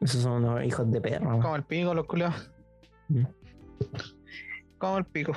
[0.00, 1.30] Esos son unos hijos de perro.
[1.40, 2.50] Como el pico, los culiados.
[3.08, 3.22] Mm.
[4.78, 5.32] Como el pico.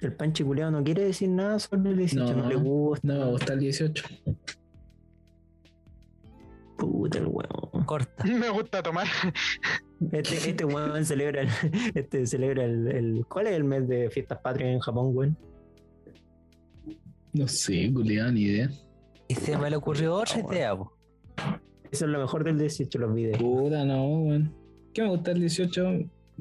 [0.00, 2.48] El panche culiado no quiere decir nada sobre el 18, no, No.
[2.48, 3.06] le gusta.
[3.08, 4.04] no me gusta el 18.
[6.78, 7.84] Puta el weón.
[7.84, 8.24] Corta.
[8.24, 9.06] Me gusta tomar.
[10.12, 11.48] Este, este weón celebra el,
[11.94, 15.36] este celebra el, el- ¿Cuál es el mes de fiestas patrias en Japón, weón?
[17.32, 18.70] No sé, culiado, ni idea.
[19.28, 20.92] Y se me le ocurrió otra idea, po.
[21.90, 23.38] Eso es lo mejor del 18, los videos.
[23.38, 24.54] Puta, no, weón.
[24.94, 25.90] ¿Qué me gusta el 18?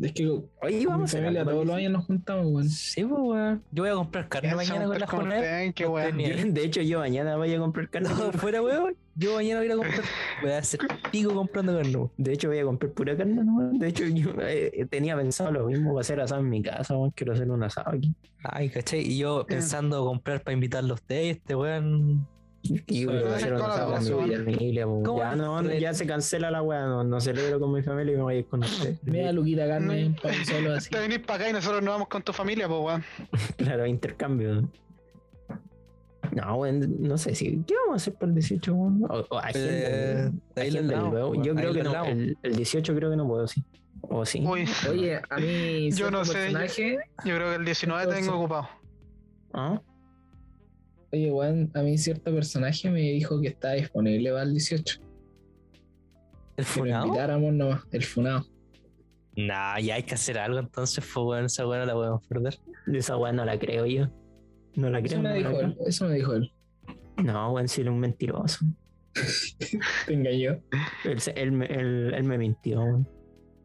[0.02, 0.28] Es que
[0.62, 2.70] Oye, vamos a familia todos los años nos juntamos, weón.
[2.70, 3.64] Sí, pues, weón.
[3.72, 5.42] Yo voy a comprar carne mañana con montar la como jornada.
[5.42, 6.06] ustedes, qué No weá.
[6.06, 6.48] tenía- 18.
[6.48, 8.10] Yo, de hecho, yo mañana voy a comprar carne.
[8.10, 8.96] No, fuera, weón.
[9.18, 10.02] Yo mañana voy a comprar.
[10.42, 10.80] Voy a hacer
[11.12, 12.12] pico comprando carne, weón.
[12.18, 13.72] De hecho, voy a comprar pura carne, ¿no?
[13.72, 16.96] De hecho, yo eh, tenía pensado lo mismo, va a hacer asado en mi casa,
[16.98, 17.12] weón.
[17.12, 18.14] Quiero hacer un asado aquí.
[18.44, 19.00] Ay, ¿cachai?
[19.02, 22.28] Y yo pensando comprar para invitarlo a ustedes, este weón.
[22.88, 24.38] Y yo Bueno, voy a hacer un con la asado con mi suya.
[24.44, 25.04] familia, po.
[25.04, 28.18] ¿Cómo Ya, no, ya se cancela la weá, no, no celebro con mi familia y
[28.18, 29.00] me voy a ir con ustedes.
[29.04, 30.16] Mira, Luquita carne, No.
[30.22, 30.90] pan solo así.
[30.92, 33.04] Te venís para acá y nosotros nos vamos con tu familia, pues weón.
[33.58, 34.68] Claro, intercambio.
[36.36, 37.64] No, weón, no sé si.
[37.66, 39.04] ¿Qué vamos a hacer para el 18, weón?
[39.10, 40.42] O, o agenda, Eh, weón.
[40.56, 41.30] Agenda, luego.
[41.32, 41.44] weón.
[41.44, 42.06] Yo Ahí creo que no.
[42.06, 43.64] El, el 18 creo que no puedo, sí.
[44.02, 44.44] O sí.
[44.46, 48.08] Uy, Oye, a mí Yo no cierto sé, yo- personaje, yo creo que el 19
[48.08, 48.68] te tengo ocupado.
[49.54, 49.82] ¿Ah?
[51.14, 55.00] oye, weón, a mí cierto personaje me dijo que está disponible para el 18.
[56.58, 57.06] ¿El Que funado?
[57.08, 58.46] invitáramos nomás, el funado.
[59.38, 61.46] Nah, ya hay que hacer algo entonces, pues, weón.
[61.46, 62.60] Esa weón no la podemos perder.
[62.94, 64.08] Esa weá no la creo yo.
[64.76, 65.14] No la creo.
[65.14, 66.52] Eso me no dijo él, eso me dijo él.
[67.24, 68.66] No, weón, si él es un mentiroso.
[70.08, 70.60] Te engañó.
[71.06, 73.08] Él, se- él me- él- él me mintió, weón.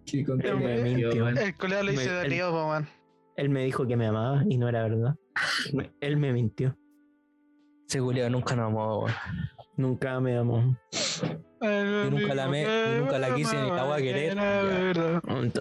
[0.07, 1.11] Qué contento, me mintió.
[1.25, 1.39] weón.
[1.39, 2.89] El culiado lo hice de weón.
[3.37, 5.17] Él me dijo que me amaba y no era verdad.
[6.01, 6.77] Él me mintió.
[7.89, 9.15] Ese culiao nunca nos amó, weón.
[9.77, 10.77] Nunca me amó.
[11.61, 14.39] Yo nunca la ni nunca la quise, ni la voy a querer.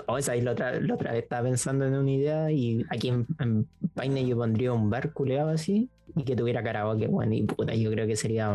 [0.07, 3.09] O sea, y la otra, la otra vez estaba pensando en una idea y aquí
[3.09, 7.43] en, en Paine yo pondría un bar culeado así y que tuviera karaoke, bueno, y
[7.43, 8.49] puta, yo creo que sería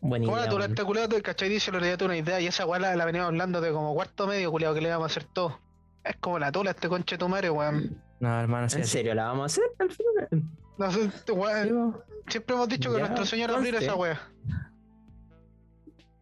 [0.00, 0.46] buena ¿Cómo idea.
[0.46, 1.48] la tú este culiado, te cachai?
[1.48, 4.26] Dice, le dio una idea y esa weá la, la veníamos hablando de como cuarto
[4.26, 5.58] medio, culiado, que le íbamos a hacer todo.
[6.04, 8.00] Es como la tula este conche tu madre, weón.
[8.20, 10.44] No, hermano, sí, ¿En serio la vamos a hacer al final?
[10.78, 11.96] No sé, este weón,
[12.28, 14.20] siempre hemos dicho que Ya, nuestro señor abrir esa weá.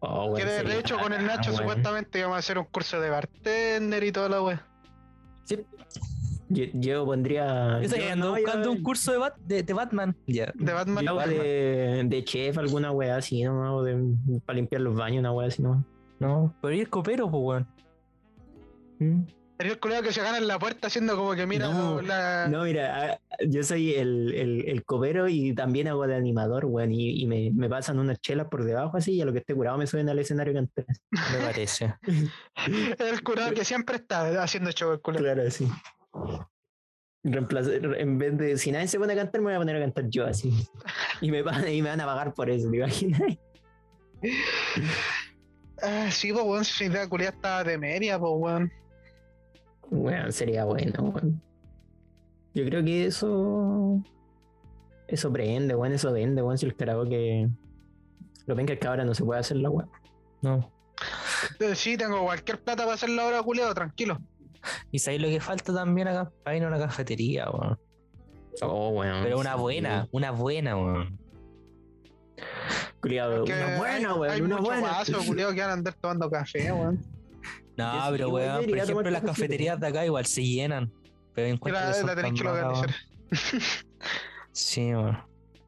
[0.01, 4.03] Oh, Que de, hecho con el Nacho supuestamente íbamos a hacer un curso de bartender
[4.03, 4.65] y toda la weá.
[5.43, 5.57] Sí.
[6.47, 7.79] Yo, yo pondría.
[7.81, 10.15] Yo yo- ando no, buscando yo- un curso de, Bat- de, de Batman.
[10.25, 10.51] Ya.
[10.55, 11.03] De Batman.
[11.05, 13.75] yo de, de chef, alguna wea así, ¿no?
[13.77, 13.97] O de,
[14.45, 15.83] para limpiar los baños, una wea así, ¿no?
[16.19, 17.67] No, pero ir copero, pues, weón.
[18.99, 19.23] Mm.
[19.59, 22.47] Eres el culiao que se gana en la puerta haciendo como que mira No, la.
[22.47, 26.93] No, mira, ah, yo soy el, el, el copero y también hago de animador, weón,
[26.93, 29.53] y, y me, me pasan unas chelas por debajo así y a lo que esté
[29.53, 30.85] curado me suben al escenario cantar.
[31.11, 31.93] Me parece.
[32.99, 35.23] El curado que siempre está haciendo show el culiao.
[35.23, 35.67] Claro, así.
[37.25, 39.79] Reemplaza- en vez de, si nadie se pone a cantar, me voy a poner a
[39.81, 40.53] cantar yo así.
[41.19, 43.21] Y me, van- y me van a pagar por eso, ¿te imaginas?
[45.81, 48.71] Ah, sí, pues weón, si la culiada estaba de media, pues weón.
[49.89, 51.41] Bueno, sería bueno, weón.
[52.53, 54.01] Yo creo que eso.
[55.07, 56.57] Eso prende, weón, eso vende, weón.
[56.57, 57.49] Si el karaoke.
[58.45, 59.89] Lo ven que el cabra no se puede hacer la weón.
[60.41, 60.71] No.
[61.75, 64.19] Sí, tengo cualquier plata para hacer la hora culiado, tranquilo.
[64.91, 67.79] Y sabéis lo que falta también acá, para ir a una cafetería, weón.
[68.61, 69.23] Oh, weón.
[69.23, 69.59] Pero una sí.
[69.59, 71.17] buena, una buena, weón.
[73.01, 74.31] Culiado, una buena, hay, weón.
[74.31, 74.81] hay Una buena.
[74.81, 76.99] vasos culiados que van a andar tomando café, weón.
[77.85, 80.91] No, sí, pero weón, weón, por ejemplo, las cafeterías de acá igual se llenan.
[81.33, 82.85] Pero encuentro la, que la tenéis que weón.
[84.51, 85.17] Sí, weón.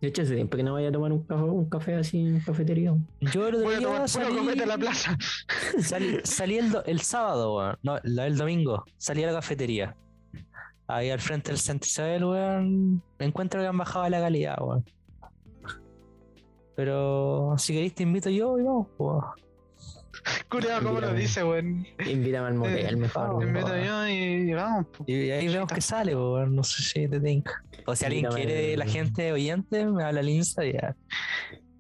[0.02, 2.40] De hecho, hace tiempo que no vaya a tomar un café, un café así en
[2.42, 2.96] cafetería.
[3.20, 5.16] Yo el Voy a tomar salí, a la plaza.
[5.80, 7.78] salí, salí el, do- el sábado, weón.
[7.84, 8.84] No, la- el domingo.
[8.98, 9.96] Salí a la cafetería.
[10.88, 13.04] Ahí al frente del Santa Isabel, weón.
[13.20, 14.84] Encuentro que han bajado la calidad, weón.
[16.76, 19.24] Pero si queréis te invito yo y vamos, weón.
[20.50, 21.86] Culiado, ¿cómo lo dice, weón?
[22.06, 23.40] Invítame al motel, mejor.
[23.40, 24.12] Te invito yo y,
[24.50, 24.86] y vamos.
[25.08, 26.56] Y ahí vemos que sale, weón.
[26.56, 27.64] No sé si te tinca.
[27.86, 30.96] O si alguien quiere, la gente oyente, me habla al Insta y ya.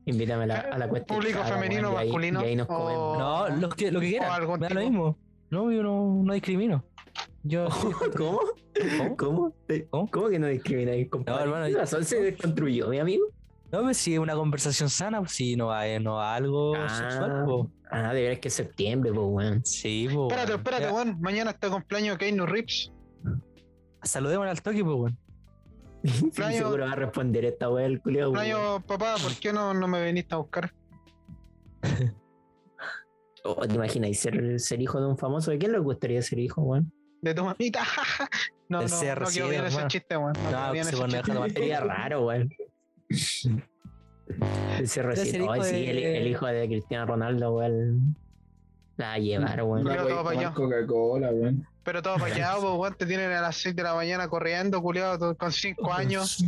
[0.05, 1.13] Invítame a la, a la cuesta.
[1.13, 3.17] Público femenino, masculino, Y ahí nos o- comemos.
[3.19, 4.59] No, lo que, lo que quieran.
[4.59, 5.17] Me da lo mismo.
[5.51, 6.83] No, yo no, no discrimino.
[7.43, 7.67] Yo.
[8.17, 8.39] ¿Cómo?
[8.97, 9.17] ¿Cómo?
[9.17, 9.55] ¿Cómo?
[9.67, 10.09] ¿Te- ¿Cómo?
[10.09, 11.43] ¿Cómo que no discrimináis, compadre?
[11.43, 13.25] hermano, ¿Qué razón se desconstruyó, mi amigo?
[13.71, 16.89] No, pues si es una conversación sana, pues si no va, no algo Ah.
[16.89, 17.67] sexual, pues.
[17.89, 19.65] Ah, de veras que es septiembre, pues, weón.
[19.65, 20.27] Sí, pues.
[20.29, 21.21] Espérate, espérate, Ya, weón.
[21.21, 22.91] Mañana está cumpleaños Keanu Rips.
[24.03, 25.17] Saludemos al toque, pues, weón.
[26.03, 28.25] Sí, Playo- seguro va a responder esta weá el weón.
[28.25, 30.73] Cumpleaños, papá, ¿por qué no, no me viniste a buscar?
[33.43, 35.49] Oh, ¿Te imaginas ser, ser hijo de un famoso?
[35.49, 36.93] ¿De quién le gustaría ser hijo, weón?
[37.21, 37.81] De tu mamita.
[38.69, 40.31] No, no, no CR7, quedó bien ese chiste, weón.
[40.49, 41.49] No, No, se ese chiste.
[41.53, 42.49] Sería raro, weón.
[44.81, 48.15] CR7, hijo ay, sí, el, de- el hijo de Cristiano Ronaldo, weón.
[48.97, 49.83] La va a llevar, weón.
[49.83, 50.53] No todo voy pa' a allá.
[50.53, 51.67] tomar Coca-Cola, weón.
[51.83, 52.95] Pero todo paqueado, pues, weón.
[52.95, 56.43] Te tienen a las 6 de la mañana corriendo, culiado, con 5 años.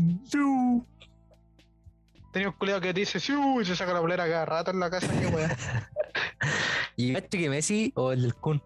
[2.32, 4.89] Tenía un culiado que dice, "Siu", y se saca la bolera cada rato en la
[4.89, 5.52] casa, y weón.
[6.95, 8.62] ¿Y este que Messi o el del Kun?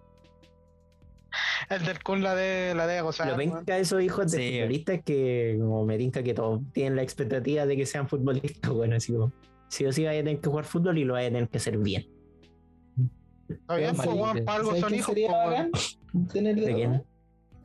[1.69, 3.27] El del Kun la de la de gozar.
[3.30, 4.51] Lo venga de esos hijos de Sí.
[4.60, 8.95] futbolistas que, como me tinca que todos tienen la expectativa de que sean futbolistas, bueno,
[8.95, 9.32] así como,
[9.67, 11.58] sí o sí vaya a tener que jugar fútbol y lo vaya a tener que
[11.58, 12.06] hacer bien.
[13.49, 14.23] Está bien, pues, Malito.
[14.23, 15.99] weón, para algo ¿Sabes son quién hijos, sería pues,
[16.34, 17.03] tener de ¿De quién?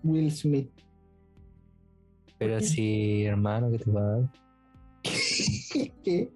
[0.04, 0.70] Will Smith.
[2.38, 4.32] Pero sí, hermano, ¿qué te pasa?
[6.04, 6.28] ¿Qué?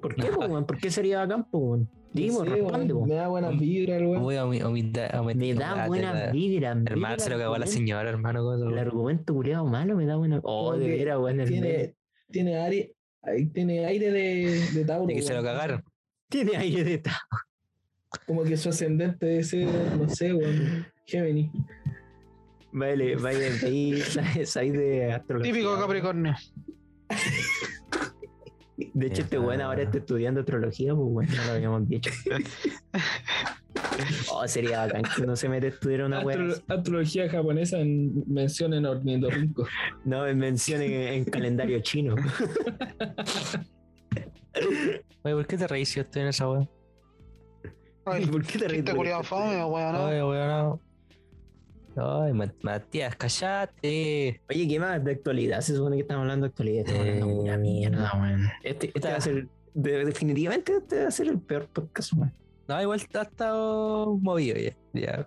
[0.00, 0.66] ¿Por qué, po, weón?
[0.66, 1.78] ¿Por qué sería bacán, po,
[2.14, 2.94] No sé, responde.
[2.94, 4.22] Me da buenas vibras, weón.
[4.22, 4.58] Voy a Me
[5.54, 6.74] da ah, buena te- vibra.
[6.74, 8.42] mira Hermano, se lo cagó a la señora, hermano.
[8.42, 10.40] ¿cómo se lo- El argumento culiado malo me da buena.
[10.42, 11.44] Oh, de veras, weón.
[11.44, 11.94] Tiene,
[12.30, 12.94] tiene, aire,
[13.52, 15.06] tiene aire de, de Tauro.
[15.06, 15.82] De que se lo cagaron.
[16.28, 17.18] Tiene aire de ta.
[18.26, 19.66] Como que su ascendente debe ser,
[19.98, 20.86] no sé, weón.
[21.04, 21.50] Gemini.
[22.72, 23.96] Vale, vaya, de ahí
[24.44, 25.52] sabes de astrología.
[25.52, 25.78] Típico.
[25.78, 26.34] Capricornio.
[28.94, 32.10] De hecho, este weón ahora está estudiando astrología, pues bueno, no lo habíamos dicho.
[34.32, 36.36] Oh, sería bacán que uno se mete a estudiar una weá.
[36.36, 39.66] Astro- astrología japonesa en mención en ornitorrinco.
[40.04, 42.14] No, en mención en, en calendario chino.
[45.22, 46.46] Oye, ¿por qué te reís si yo estoy en esa?
[48.04, 48.66] Ay, ¿Por qué te?
[48.68, 49.92] Chiste culiado fome, weón.
[49.92, 50.04] ¿no?
[50.06, 50.80] Oye, weón, no.
[52.00, 54.40] Ay, Ma- Matías, callate.
[54.48, 55.60] Oye, ¿qué más de actualidad?
[55.60, 56.80] Se supone que estamos hablando de actualidad.
[56.86, 58.48] Estamos hablando de pura Eh, mierda, weón.
[58.62, 59.48] Este, este va a ser.
[59.74, 62.32] de- definitivamente este va a ser el peor podcast, weón.
[62.68, 64.76] No, igual ha estado movido ya.
[64.92, 65.26] ya.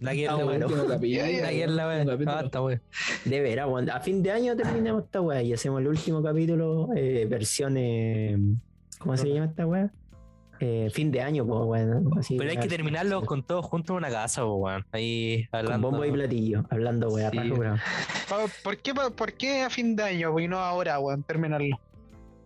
[0.00, 0.68] La que es Está la bueno.
[0.68, 2.02] La que es la weá.
[2.04, 2.82] último Ah, está weá.
[3.24, 3.88] De veras, weón.
[3.90, 7.76] A fin de año terminamos esta weá y hacemos el último capítulo, eh, versión.
[7.78, 8.36] eh,
[8.98, 9.90] ¿Cómo se llama esta weá?
[10.64, 12.16] Eh, fin de año, pues, weón.
[12.16, 14.86] Así, Pero hay que terminarlo con todos juntos en una casa, po, weón.
[14.92, 15.90] Ahí Con hablando.
[15.90, 17.50] bombo y platillo, hablando Sí.
[17.50, 17.80] weón.
[18.28, 21.24] Pa- ¿Por qué, ¿Por qué a fin de año, y no ahora, weón?
[21.24, 21.80] Terminarlo.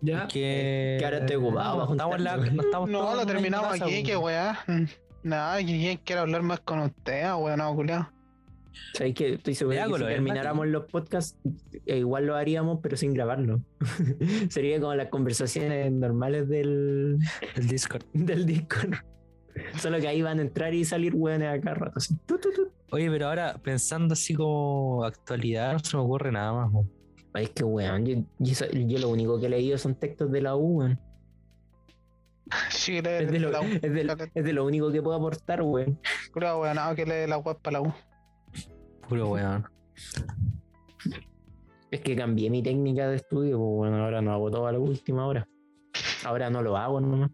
[0.01, 0.27] Ya.
[0.29, 0.97] Que...
[0.99, 4.15] Que ahora estoy ocupado, No, estamos la- no estamos No, todos lo terminamos aquí, que
[4.15, 4.21] po.
[4.21, 4.65] weá.
[5.23, 7.59] Nada, ¿quién quiere hablar más con usted, weón?
[7.59, 8.09] No, culiao.
[8.95, 11.39] ¿Sabes que Estoy seguro que si termináramos los podcasts,
[11.85, 13.61] eh, igual lo haríamos, pero sin grabarlo.
[14.51, 17.19] Sería como las conversaciones normales del,
[17.57, 18.05] El Discord.
[18.15, 18.95] del Discord.
[19.79, 21.95] Solo que ahí van a entrar y salir weones acá rato.
[21.97, 22.15] Así.
[22.27, 22.69] Tu, tu, tu.
[22.91, 26.73] Oye, pero ahora pensando así como actualidad, no se me ocurre nada más.
[26.73, 26.91] weón.
[27.33, 30.31] Ay, es que weón, yo, yo so- yo lo único que he leído son textos
[30.33, 30.99] de la U, weón.
[32.71, 33.65] Sí, Es de, lo, la U.
[33.65, 35.99] es de- es de lo único que puedo aportar, weón.
[36.33, 37.93] Cuidado, weón, no, que lee la web para la U.
[39.09, 39.67] Puro weón.
[41.91, 44.79] Es que cambié mi técnica de estudio, pues bueno, ahora no hago todo a la
[44.79, 45.47] última hora.
[46.25, 47.31] Ahora no lo hago nomás.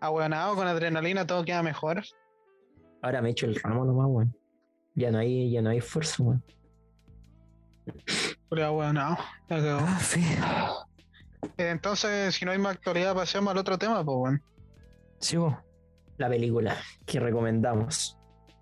[0.00, 2.02] Ahueonado, con adrenalina todo queda mejor.
[3.02, 4.36] Ahora me echo el ramo nomás, weón.
[4.94, 6.44] Ya no hay, ya no hay esfuerzo, weón.
[8.50, 9.16] Ahueonado.
[9.48, 9.78] Ya quedó.
[9.80, 10.20] Ah, sí.
[11.56, 14.42] Eh, Entonces, si no hay más actualidad, pasemos al otro tema, pues, weón.
[15.18, 15.58] Sí, po.
[16.18, 18.18] La película que recomendamos.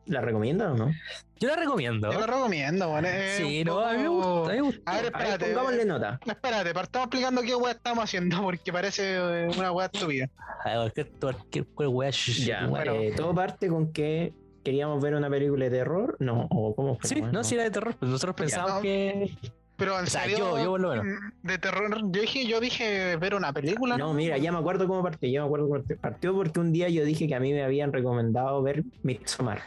[0.07, 0.93] ¿La recomiendan o no?
[1.41, 2.13] Yo la recomiendo.
[2.13, 2.99] Yo la recomiendo.
[2.99, 4.51] Es sí, no, a mí me poco- gusta.
[4.53, 4.83] A mí me gusta.
[4.91, 5.47] A ver, A ver, espérate.
[5.55, 6.21] pongámosle nota.
[6.27, 10.29] Espérate, partamos explicando qué weá estamos haciendo, porque parece eh, una weá estúpida.
[10.65, 15.71] Ay, Cualquier, cualquier, weá, Ya, eh, todo parte con que queríamos ver una película de
[15.71, 16.17] terror.
[16.21, 17.09] No, o cómo fue.
[17.09, 18.83] Sí, no, si era de terror, pues nosotros pensábamos No.
[18.83, 19.37] que.
[19.77, 21.05] Pero en O sea, serio, yo- yo por lo menos.
[21.05, 23.97] mm, de terror, yo dije, yo dije ver una película.
[23.99, 25.29] No, mira, ya me acuerdo cómo partió.
[25.29, 25.97] Ya me acuerdo cómo partió.
[25.99, 29.63] Partió porque un día yo dije que a mí me habían recomendado ver Midsommar.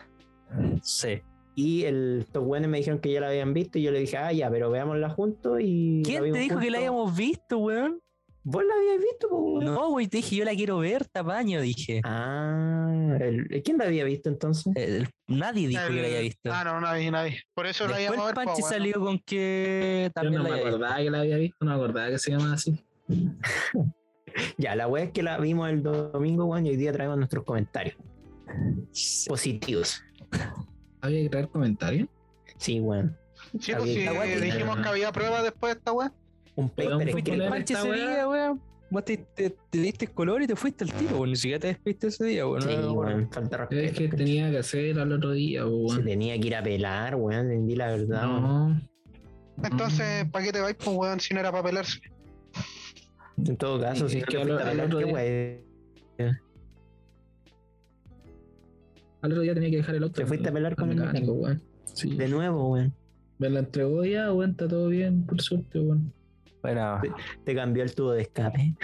[0.81, 1.21] Sí.
[1.55, 3.79] Y el, estos güeyes me dijeron que ya la habían visto.
[3.79, 5.59] Y yo le dije, ah, ya, pero veámosla juntos.
[5.59, 7.99] Y la ¿Quién te dijo que la habíamos visto, weón?
[8.43, 9.65] ¿Vos la habías visto, weón?
[9.65, 11.99] No, güey, te dije, yo la quiero ver, tapaño, dije.
[12.05, 14.71] Ah, el- ¿quién la había visto entonces?
[14.75, 16.49] El- nadie dijo que la había visto.
[16.53, 17.41] Ah, no, nadie, nadie.
[17.55, 18.45] Por eso la Después íbamos a ver.
[18.45, 20.75] Panchi po, salió con que Yo también no la me había visto.
[20.77, 22.85] acordaba que la había visto, no me acordaba que se llamaba así.
[24.57, 27.43] Ya, la wea es que la vimos el domingo, weón, y hoy día traemos nuestros
[27.43, 27.95] comentarios
[28.91, 29.27] Sí.
[29.27, 30.03] positivos.
[31.01, 32.07] ¿Había que traer comentarios?
[32.57, 33.15] Sí, weón.
[33.59, 36.11] Sí, pues sí, dijimos que había pruebas después de esta weá.
[36.55, 37.11] Un Pero el
[37.49, 38.61] Panchi esta ese día, weón.
[38.89, 41.29] Vos te, te- te diste color y te fuiste al tiro, weón.
[41.29, 42.61] Ni siquiera te despiste ese día, weón.
[42.63, 42.97] Sí, weón.
[42.97, 43.99] weón, falta Es respeto.
[44.11, 46.05] que tenía que hacer al otro día, po, Se weón.
[46.05, 48.23] tenía que ir a pelar, weón, entendí la verdad.
[48.27, 48.89] weón.
[49.57, 51.99] No, Entonces, ¿para qué te vais, pues, weón, si no era para pelarse?
[53.45, 56.39] En todo caso, Sí, si es es que al- otro día- weón.
[59.21, 60.15] Al otro día tenía que dejar el auto.
[60.21, 61.61] ¿Te fuiste a pelar con el mecánico, weón.
[61.85, 62.15] Sí.
[62.15, 62.93] De nuevo, weón.
[63.39, 66.13] Me la entregó ya, weón, está todo bien, por suerte, weón.
[66.61, 66.99] Bueno,
[67.45, 68.75] Te cambió el tubo de escape.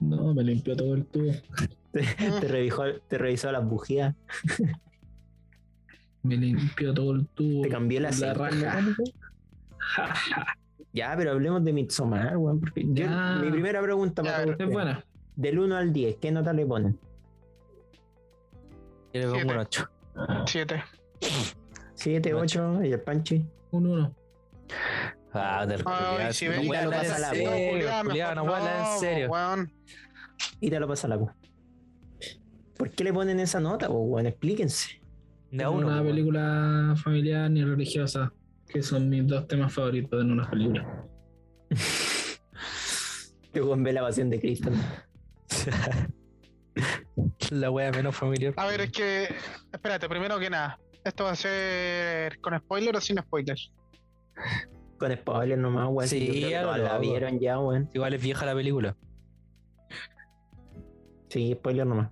[0.00, 1.32] No, me limpió todo el tubo.
[1.92, 2.02] Te,
[2.40, 4.14] te revisó, te revisó las bujías.
[6.22, 7.62] Me limpió todo el tubo.
[7.62, 8.56] Te cambió aceite, raja.
[8.56, 9.02] mecánico.
[10.92, 12.60] Ya, pero hablemos de Midsommar, weón.
[12.60, 13.38] Porque yo- Ya.
[13.42, 14.72] mi primera pregunta Ya, para a ver, todos Es ustedes.
[14.72, 15.04] buena.
[15.36, 16.98] Del 1 al 10, ¿qué nota le ponen?
[19.14, 19.52] Yo le pongo Siete.
[19.54, 19.90] un 8.
[20.46, 20.84] Siete.
[21.94, 22.72] 7, Ocho.
[22.74, 23.44] 8 y el Panchi.
[23.70, 24.14] Un uno.
[25.32, 28.06] Ah, te Ay, si no ven voy a que hablar lo pasa en la Julián,
[28.06, 29.30] Julián, no en no, serio.
[29.30, 29.72] weón.
[30.60, 31.30] Y te lo pasa la cu.
[32.76, 34.26] ¿Por qué le ponen esa nota, weón?
[34.26, 35.00] Explíquense.
[35.50, 35.86] De a No uno.
[35.86, 36.06] una weón.
[36.08, 38.32] película familiar ni religiosa,
[38.68, 41.04] que son mis dos temas favoritos en una película.
[43.52, 44.70] Te weón ve la pasión de Cristo.
[47.50, 48.54] La wea menos familiar.
[48.56, 49.28] A ver, es que.
[49.72, 50.78] Espérate, primero que nada.
[51.04, 53.56] ¿Esto va a ser con spoiler o sin spoiler?
[54.98, 56.08] Con spoilers nomás, weón.
[56.08, 57.90] Sí, algo, todas la vieron ya, weón.
[57.92, 58.96] Igual es vieja la película.
[61.28, 62.10] Sí, spoiler nomás.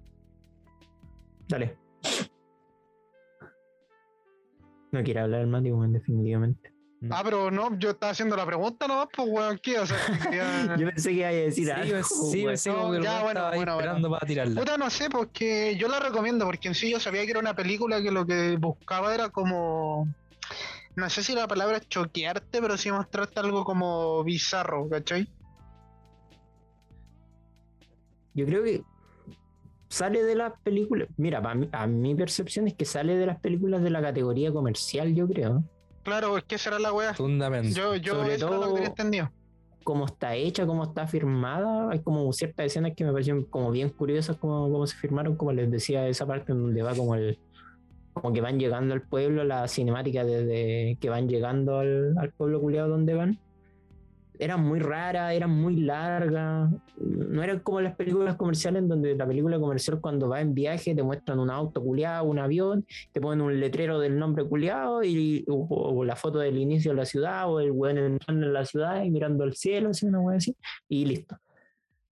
[1.48, 1.78] Dale.
[4.92, 6.71] No quiere hablar el Mati, weón, definitivamente.
[7.10, 9.78] Ah, pero no, yo estaba haciendo la pregunta nomás, pues, weón, ¿qué?
[9.78, 9.96] O sea,
[10.78, 11.86] Yo pensé que iba a decir Sí, algo.
[11.98, 12.46] yo- sí, weón.
[12.46, 13.72] pensé No, ya, bueno, bueno, bueno.
[13.76, 14.60] esperando para tirarla.
[14.60, 17.54] Puta, no sé, porque yo la recomiendo, porque en sí yo sabía que era una
[17.56, 20.08] película que lo que buscaba era como.
[20.94, 25.26] No sé si la palabra es choquearte, pero sí mostrarte algo como bizarro, ¿cachai?
[28.34, 28.82] Yo creo que
[29.88, 31.08] sale de las películas.
[31.16, 34.52] Mira, para mí, a mi percepción es que sale de las películas de la categoría
[34.52, 35.64] comercial, yo creo.
[36.02, 37.14] Claro, es que será la weá.
[37.14, 37.74] Fundamento.
[37.76, 39.30] Yo, yo Sobre eso era lo que todo- tenía entendido.
[39.84, 41.90] Cómo está hecha, cómo está firmada.
[41.90, 45.52] Hay como ciertas escenas que me parecieron como bien curiosas, como, cómo se firmaron, como
[45.52, 47.38] les decía, esa parte en donde va como el.
[48.12, 52.60] Como que van llegando al pueblo, la cinemática desde que van llegando al, al pueblo
[52.60, 53.38] culiado donde van.
[54.42, 56.68] Eran muy raras, eran muy largas.
[56.96, 61.02] No eran como las películas comerciales donde la película comercial cuando va en viaje te
[61.04, 65.66] muestran un auto culiado, un avión, te ponen un letrero del nombre culiado y, o,
[65.68, 69.04] o la foto del inicio de la ciudad o el weón entrando en la ciudad
[69.04, 70.56] y mirando al cielo, así, una así,
[70.88, 71.38] y listo.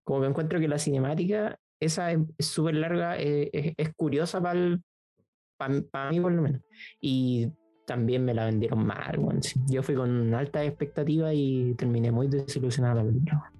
[0.03, 4.39] Como que encuentro que la cinemática, esa es es súper larga, eh, es, es curiosa
[4.39, 4.55] para
[6.11, 6.61] mí por lo menos.
[7.01, 7.47] Y
[7.89, 9.59] también me la vendieron mal, sí.
[9.67, 13.51] Yo fui con altas expectativas y terminé muy desilusionado la película.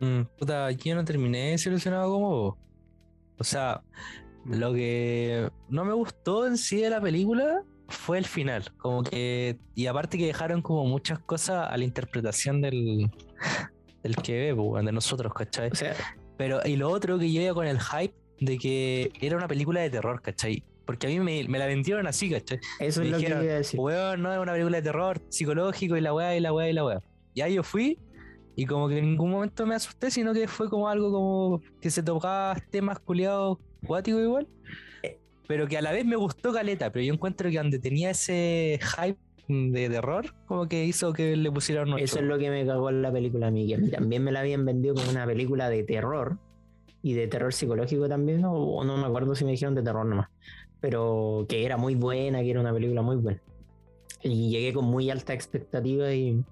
[0.00, 2.54] Mm, puta, yo no terminé desilusionado como vos.
[3.38, 3.80] O sea,
[4.44, 8.72] lo que no me gustó en sí de la película fue el final.
[8.78, 9.56] Como que.
[9.76, 13.08] Y aparte que dejaron como muchas cosas a la interpretación del.
[14.02, 15.70] del que ve, pues, de nosotros, ¿cachai?
[15.70, 15.94] O sea,
[16.36, 19.80] Pero, y lo otro que yo iba con el hype de que era una película
[19.80, 20.64] de terror, ¿cachai?
[20.84, 22.58] Porque a mí me, me la vendieron así, ¿cachai?
[22.80, 23.80] eso Me es lo que dijeron, iba a decir.
[23.80, 26.72] Weón, no es una película de terror psicológico y la weá y la weá y
[26.72, 27.02] la weá.
[27.34, 27.98] Y ahí yo fui
[28.54, 31.90] y como que en ningún momento me asusté, sino que fue como algo como que
[31.90, 34.48] se tocaba temas culiados cuáticos igual.
[35.48, 38.78] Pero que a la vez me gustó Caleta, pero yo encuentro que donde tenía ese
[38.96, 39.18] hype
[39.48, 42.90] de terror, como que hizo que le pusieran un Eso es lo que me cagó
[42.90, 45.26] en la película a mí, que a mí también me la habían vendido como una
[45.26, 46.38] película de terror
[47.02, 50.06] y de terror psicológico también, o o no me acuerdo si me dijeron de terror
[50.06, 50.28] nomás,
[50.82, 53.40] pero que era muy buena, que era una película muy buena.
[54.22, 56.44] Y llegué con muy alta expectativa y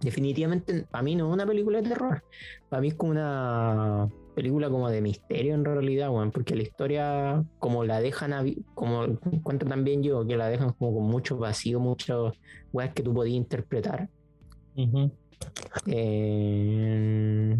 [0.00, 2.22] definitivamente para mí no es una película de terror,
[2.68, 7.44] para mí es como una película como de misterio en realidad, weón, porque la historia
[7.58, 8.32] como la dejan,
[8.74, 12.32] como encuentro también yo, que la dejan como con mucho vacío, muchas
[12.72, 14.08] weas que tú podías interpretar.
[14.74, 15.10] Ujú.
[15.86, 17.56] Eh,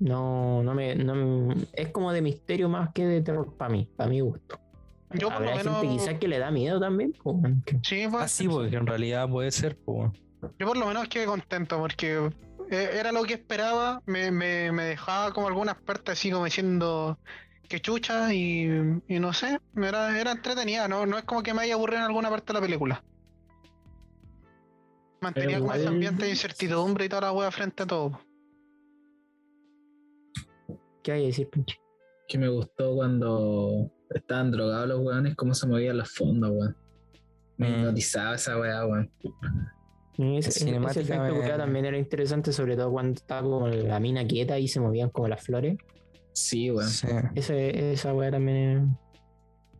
[0.00, 4.10] no, no me, no Es como de misterio más que de terror para mí, para
[4.10, 4.58] mi gusto.
[5.14, 5.80] Yo por lo menos.
[5.80, 7.12] gente quizás que le da miedo también.
[7.64, 9.78] que- Sí, pues, Así, porque en realidad puede ser.
[9.86, 12.30] Yo por lo menos quedé contento porque
[12.70, 17.18] eh, era lo que esperaba, me, me, me dejaba como algunas partes así como diciendo
[17.68, 18.66] que chucha y,
[19.08, 21.04] y no sé, era, era entretenida, ¿no?
[21.06, 23.04] no es como que me haya aburrido en alguna parte de la película.
[25.20, 28.20] Mantenía Pero como ese ambiente de incertidumbre y toda la wea frente a todo.
[31.02, 31.80] ¿Qué hay a decir, pinche?
[32.28, 36.76] Que me gustó cuando estaban drogados los weones, cómo se movían los fondos, weón.
[37.56, 37.72] Me Mm.
[37.74, 39.10] hipnotizaba esa weá, weón.
[40.18, 44.58] Ese, ese efecto me- también era interesante, sobre todo cuando estaba como la mina quieta
[44.58, 45.76] y se movían como las flores.
[46.32, 46.88] Sí, weón.
[46.88, 47.06] Sí.
[47.34, 48.96] Ese, esa weá también.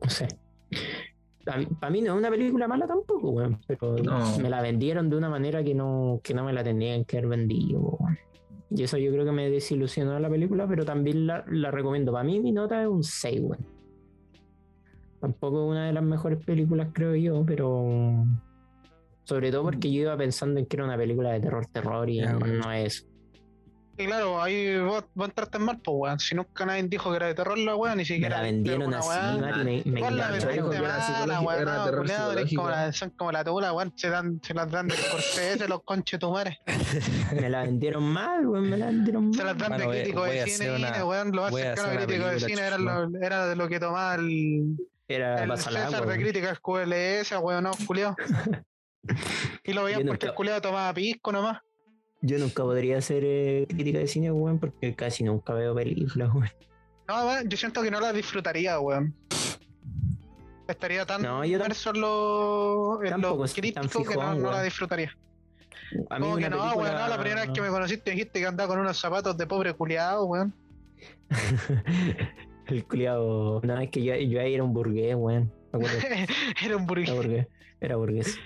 [0.03, 0.29] No sé.
[1.45, 3.59] Para mí no es una película mala tampoco, weón.
[3.67, 4.39] Pero No.
[4.39, 7.31] me la vendieron de una manera que no, que no me la tendrían que haber
[7.31, 8.19] vendido, weón.
[8.71, 12.13] Y eso yo creo que me desilusionó la película, pero también la, la recomiendo.
[12.13, 13.78] Para mí mi nota es un 6, weón.
[15.21, 18.25] Tampoco es una de las mejores películas, creo yo, pero.
[19.25, 22.21] Sobre todo porque yo iba pensando en que era una película de terror, terror, y
[22.21, 22.59] no, weón.
[22.59, 23.07] no es.
[24.01, 26.21] Y claro, ahí vos, vos entraste mal, pues weón.
[26.21, 28.37] Si nunca nadie dijo que era de terror la wea, ni Me siquiera.
[28.37, 29.37] la viste vendieron así, weá.
[29.39, 30.37] Mati, me, me la que
[30.77, 32.07] era mala, psicológico, weón, era terror
[32.55, 33.93] como la, son como la tula, weón.
[33.97, 36.61] Se, dan, se las dan de Scorsese, los conches tu madre.
[37.35, 39.69] Me la vendieron mal, weón, me la vendieron Se las mal.
[39.69, 41.33] dan Bueno, de crítico de a cine, weón.
[41.33, 44.15] Lo más a cercano a crítico de cine era, lo- era de lo que tomaba
[44.15, 44.77] el,
[45.09, 48.15] Era el César de crítica QLS, weón, no, culiao.
[49.65, 51.61] Y lo veían porque el culiao tomaba pisco nomás.
[52.21, 56.51] Yo nunca podría hacer eh, crítica de cine, weón, porque casi nunca veo películas, weón.
[57.09, 59.15] No, weón, yo siento que no la disfrutaría, weón.
[60.67, 64.65] Estaría tan No, yo inmerso en lo, en lo crítico que no, no la weón.
[64.65, 65.17] disfrutaría.
[66.11, 66.75] A mí Como que no, película...
[66.75, 69.47] weón, no, la primera vez que me conociste dijiste que andaba con unos zapatos de
[69.47, 70.53] pobre culiado, weón.
[72.69, 73.61] El culiado...
[73.65, 75.51] No, es que yo, yo ahí era un burgués, weón.
[76.65, 77.15] Era un Era burgués.
[77.15, 77.47] burgués.
[77.81, 78.39] Era burgués.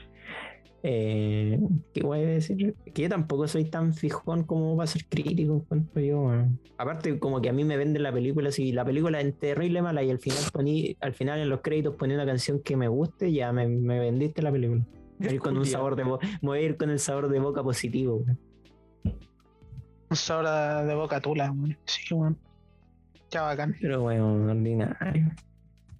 [0.84, 1.60] Eh,
[1.94, 2.74] ¿Qué voy a decir?
[2.92, 5.64] Que yo tampoco soy tan fijón como para ser crítico,
[5.94, 6.22] yo.
[6.22, 6.58] weón.
[6.78, 10.02] Aparte, como que a mí me venden la película, si la película es terrible mala
[10.02, 13.32] y al final poní, al final en los créditos ponía una canción que me guste,
[13.32, 14.84] ya me, me vendiste la película.
[15.18, 16.02] Voy a ir con un sabor de
[16.42, 18.16] voy a ir con el sabor de boca positivo.
[18.16, 18.38] weón.
[20.10, 21.78] Un sabor de boca tula, weón.
[21.84, 22.36] Sí, weón.
[23.32, 23.74] Ya bacán.
[23.80, 25.32] Pero bueno, ordinario.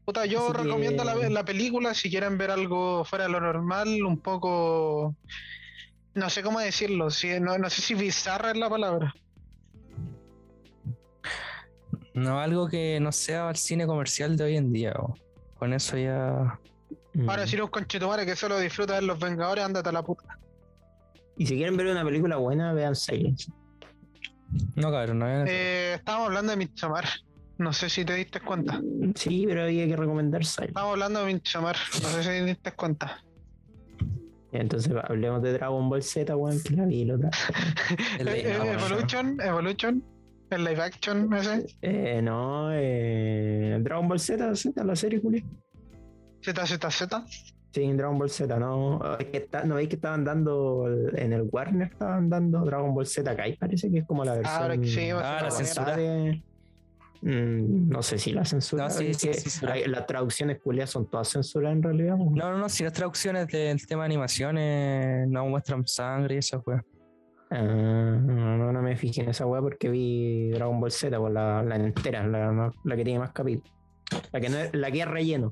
[0.05, 3.41] Puta, yo Así que- recomiendo la, la película si quieren ver algo fuera de lo
[3.41, 5.17] normal, un poco.
[6.15, 9.15] No sé cómo decirlo, si, no, no sé si bizarra es la palabra.
[12.15, 14.93] No, algo que no sea el cine comercial de hoy en día.
[15.59, 16.59] Con eso ya.
[17.29, 17.47] Ahora, Mm.
[17.47, 20.39] si conchetumare que solo disfruta de los Vengadores, ándate a la puta.
[21.37, 23.51] Y si quieren ver una película buena, vean Silence.
[24.77, 25.49] No, cabrón, no es.
[25.51, 27.05] Eh, estábamos hablando de Midsommar.
[27.59, 28.81] No sé si te diste cuenta.
[29.15, 30.71] Sí, pero había que recomendar Silence.
[30.71, 31.77] Estábamos hablando de Midsommar.
[32.03, 33.23] No sé si te diste cuenta.
[34.53, 37.03] Entonces hablemos de Dragon Ball Z, weón, que la vi
[38.19, 38.65] el Eh, no.
[38.65, 40.05] Evolution, Evolution,
[40.51, 41.67] el live action ese.
[41.81, 45.45] Eh, no, eh, Dragon Ball Z, Z, la serie, Juli.
[46.45, 47.07] ZZZ.
[47.73, 48.99] Sí, Dragon Ball Z, no.
[48.99, 51.89] ¿No veis que estaban dando en el Warner?
[51.93, 54.63] Estaban dando Dragon Ball Z Kai, parece que es como la versión.
[54.63, 55.97] Ahora sí, Ah, la censura.
[55.97, 56.43] de-
[57.25, 58.89] Mm, no sé si la censura.
[58.89, 59.13] No, sí,
[59.69, 62.17] hay- las traducciones culias son todas censuradas en realidad.
[62.17, 66.61] No, no, no, si las traducciones del tema de animaciones no muestran sangre y eso,
[66.63, 66.81] pues.
[67.51, 67.63] Ah,
[68.21, 71.63] no, no, no me fijé en esa weá porque vi Dragon Ball Z, pues, la,
[71.63, 73.73] la entera, la, que tiene más capítulos.
[74.33, 75.51] La que, no es, la que es relleno.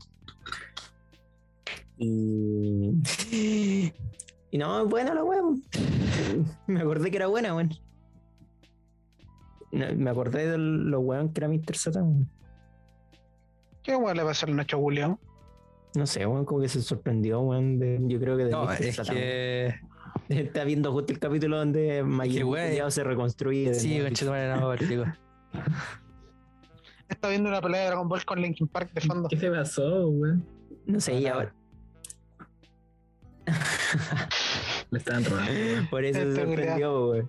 [2.03, 3.93] Y.
[4.53, 5.43] Y no, es buena la weá.
[6.67, 7.71] Me acordé que era buena, weón.
[9.73, 11.77] Me acordé de los weón que era Mr.
[11.77, 12.03] Satan.
[12.05, 12.31] weón.
[13.83, 15.19] ¿Qué weón le pasa al Nacho Julián?
[15.95, 17.79] No sé, weón, como que se sorprendió, weón.
[17.79, 18.83] de- yo creo que de No, Mr.
[18.83, 19.15] es Satan.
[19.15, 19.75] que.
[20.29, 22.03] Está viendo justo el capítulo donde
[22.43, 23.69] culiao se reconstruye.
[23.69, 24.07] de Sí, nuevo.
[24.07, 25.05] conchetumare, no, partido.
[27.09, 29.29] Está viendo una pelea de Dragon Ball con Linkin Park de fondo.
[29.29, 30.45] ¿Qué te pasó, weón?
[30.87, 31.53] No sé, y ahora.
[34.91, 35.53] Le estaban robando.
[35.53, 35.87] weón.
[35.89, 37.23] Por eso se sorprendió, güey.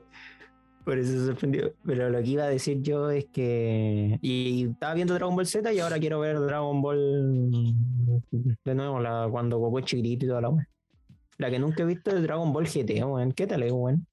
[0.84, 1.74] Por eso se sorprendió.
[1.86, 4.18] Pero lo que iba a decir yo es que.
[4.22, 7.76] Y estaba viendo Dragon Ball Z y ahora quiero ver Dragon Ball
[8.32, 10.68] de nuevo, la, cuando Goku es chiquitito y toda la.
[11.38, 13.32] La que nunca he visto es Dragon Ball GT, weón.
[13.32, 14.06] ¿Qué tal es, weón?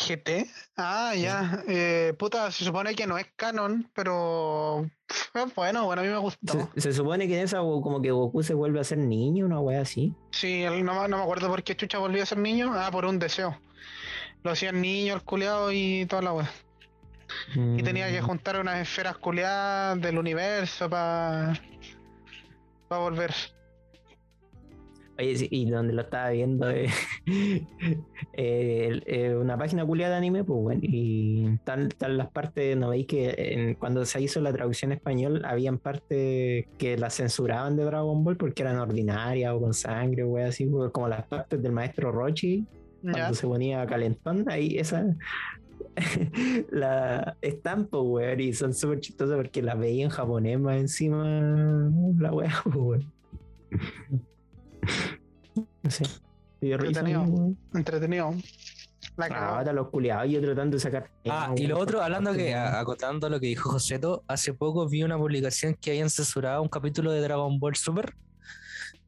[0.00, 0.50] GT.
[0.76, 1.62] Ah, ya.
[1.68, 4.88] Eh, puta, se supone que no es canon, pero
[5.54, 6.70] bueno, bueno, a mí me gustó.
[6.74, 9.60] Se, se supone que en esa como que Goku se vuelve a ser niño, una
[9.60, 10.12] weá así.
[10.32, 12.72] Sí, el- no, me- no me acuerdo por qué Chucha volvió a ser niño.
[12.74, 13.58] Ah, por un deseo.
[14.42, 16.50] Lo hacían niño, el culeado y toda la wea.
[17.56, 18.26] Y tenía que Mm.
[18.26, 21.58] juntar unas esferas culeadas del universo para
[22.88, 23.34] para volver.
[25.16, 26.88] Oye, sí, y donde lo estaba viendo eh,
[28.32, 33.06] eh, eh, una página culiada de anime, pues bueno, y están, las partes, ¿no veis
[33.06, 37.84] que en- cuando se hizo la traducción en español habían partes que las censuraban de
[37.84, 42.10] Dragon Ball porque eran ordinarias o con sangre, o así, como las partes del maestro
[42.10, 42.64] Rochi,
[43.02, 43.12] Ya.
[43.12, 45.04] cuando se ponía calentón, ahí esa
[46.72, 51.24] la estampo, weón, y son súper chistosas porque las veía en japonés más encima
[52.18, 53.12] la weá, pues, weón.
[55.82, 55.90] No
[56.78, 57.54] risa, Entretenido.
[57.74, 58.34] Entretenido.
[59.16, 61.10] La Ah, los culiados, yo tratando de sacar.
[61.28, 65.02] Ah, y lo otro, hablando que, a- acotando lo que dijo Joseto, hace poco vi
[65.04, 68.14] una publicación que habían censurado un capítulo de Dragon Ball Super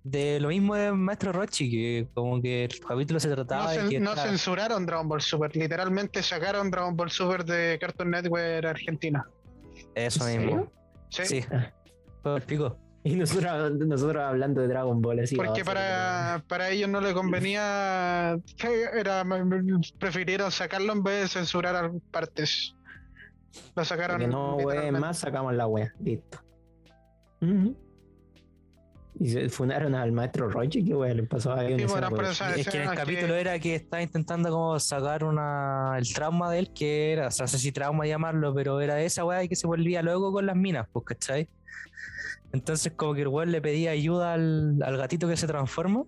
[0.04, 3.80] de lo mismo de Maestro Rochi, que como que el capítulo se No, trataba de
[3.82, 8.64] cen- que no censuraron Dragon Ball Super, literalmente sacaron Dragon Ball Super de Cartoon Network
[8.66, 9.26] Argentina.
[9.96, 10.72] eso ¿En mismo.
[11.08, 11.24] ¿sí?
[11.24, 11.44] Sí.
[11.50, 11.72] Ah.
[12.22, 12.78] Fue el pico.
[13.06, 15.36] Y nosotros, nosotros hablando de Dragon Ball así.
[15.36, 18.36] Porque para, para ellos no le convenía,
[18.94, 19.24] era,
[20.00, 22.74] prefirieron sacarlo en vez de censurar a partes.
[23.76, 24.18] Lo sacaron.
[24.18, 24.98] Que no, literalmente.
[24.98, 25.94] más sacamos la wea.
[26.00, 26.40] Listo.
[29.20, 31.78] Y se funaron al maestro Rochi, que weón le pasó a alguien.
[31.78, 32.08] Sí, bueno,
[32.56, 36.58] Es que en el capítulo era que estaba intentando como sacar una el trauma de
[36.58, 39.54] él, que era, o sea, no sé si trauma llamarlo, pero era esa weá que
[39.54, 41.48] se volvía luego con las minas, pues, ¿cachai?
[42.56, 46.04] Entonces como que el weón le pedía ayuda al, al gatito que se transforma,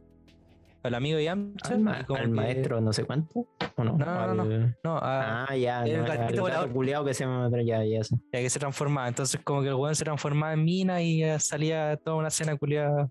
[0.83, 3.47] al amigo Yamcha, al, ma- al que- maestro no sé cuánto.
[3.77, 3.99] ¿o no?
[3.99, 6.73] No, no, no, Al- no, a- Ah, ya, el no, gatito volador.
[7.05, 7.25] que se
[7.65, 8.17] ya, ya sé.
[8.33, 11.97] ya que se transformaba, entonces como que el weón se transformaba en mina y salía
[11.97, 13.11] toda una escena culiada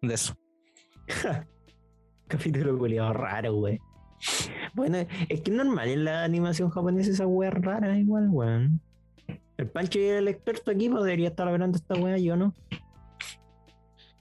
[0.00, 0.34] de eso.
[2.26, 3.78] Capítulo culiado raro, güey.
[4.74, 8.80] Bueno, es que es normal en la animación japonesa esa wea rara igual, weón.
[9.58, 12.54] El Pancho y el experto aquí podría estar hablando esta wea, yo no.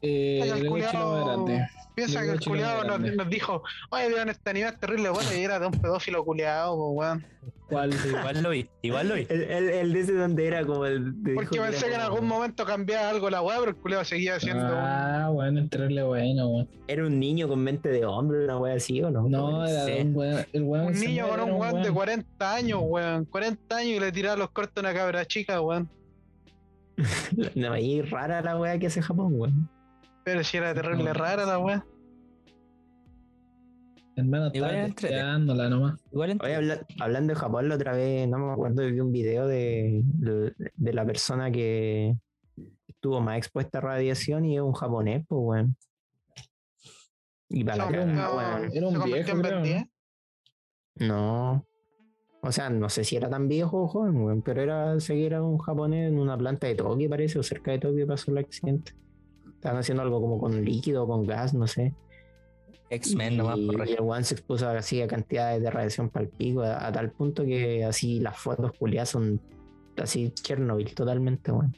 [0.02, 1.68] Eh, el culiao- más grande.
[1.98, 5.40] Piensa que el culiado nos, nos dijo, oye, vieron este anime es terrible, bueno, y
[5.44, 7.26] era de un pedófilo culiado, weón.
[7.68, 7.92] ¿Cuál?
[8.08, 9.26] Igual lo vi, igual lo vi.
[9.30, 11.24] El, el, el de ese donde era como el.
[11.24, 14.36] de- Porque pensé que en algún momento cambiaba algo la weá, pero el culiado seguía
[14.36, 16.70] haciendo Ah, bueno, entrarle bueno, weón.
[16.88, 19.28] Era un niño con mente de hombre, una wea así, ¿o no?
[19.28, 20.46] No, era un weón.
[20.54, 21.94] El weón un niño con un weón de weón.
[21.96, 23.26] 40 años, weón.
[23.26, 25.90] 40 años y le tiraba los cortos a una cabra chica, weón.
[27.56, 29.70] No, ahí rara la wea que hace Japón, weón.
[30.28, 31.14] Pero si era terrible No.
[31.14, 31.86] rara la weá.
[34.18, 36.02] Hermano, Igual estaba nomás.
[36.12, 39.48] Igual Oye, habla- hablando de Japón, la otra vez, no me acuerdo, vi un video
[39.48, 42.14] de, de, de la persona que
[42.90, 45.78] estuvo más expuesta a radiación y es un japonés, pues, weón.
[47.48, 48.72] Y para la convirtió- weón.
[48.74, 49.64] Era un viejo, creo, ¿no?
[49.64, 49.86] 10.
[50.96, 51.66] No.
[52.42, 55.42] O sea, no sé si era tan viejo o joven, weón, pero era seguir a
[55.42, 58.92] un japonés en una planta de Tokio, parece, o cerca de Tokio pasó el accidente.
[59.58, 61.94] Estaban haciendo algo como con líquido o con gas, no sé.
[62.90, 66.24] X-Men nomás, y, por y el one se expuso así a cantidades de radiación para
[66.24, 69.42] el pico, a, a tal punto que así las fotos culiadas son
[69.98, 71.76] así Chernobyl totalmente, weón.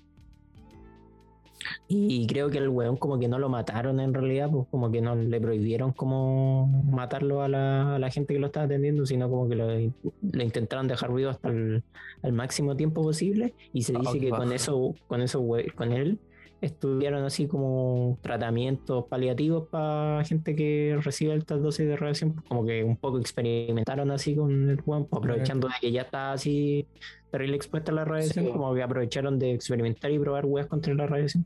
[1.89, 5.01] Y creo que el weón como que no lo mataron en realidad, pues como que
[5.01, 9.29] no le prohibieron como matarlo a la, a la gente que lo estaba atendiendo, sino
[9.29, 11.83] como que lo, lo intentaron dejar vivo hasta el,
[12.21, 13.53] al máximo tiempo posible.
[13.73, 16.17] Y se Ah, dice qué que con eso, con eso, con él,
[16.61, 22.83] estudiaron así como tratamientos paliativos para gente que recibe altas dosis de radiación, como que
[22.83, 26.85] un poco experimentaron así con el weón, pues, aprovechando de que ya está así
[27.31, 28.51] terrible expuesta a la radiación, Sí.
[28.51, 31.45] como que aprovecharon de experimentar y probar weas contra la radiación.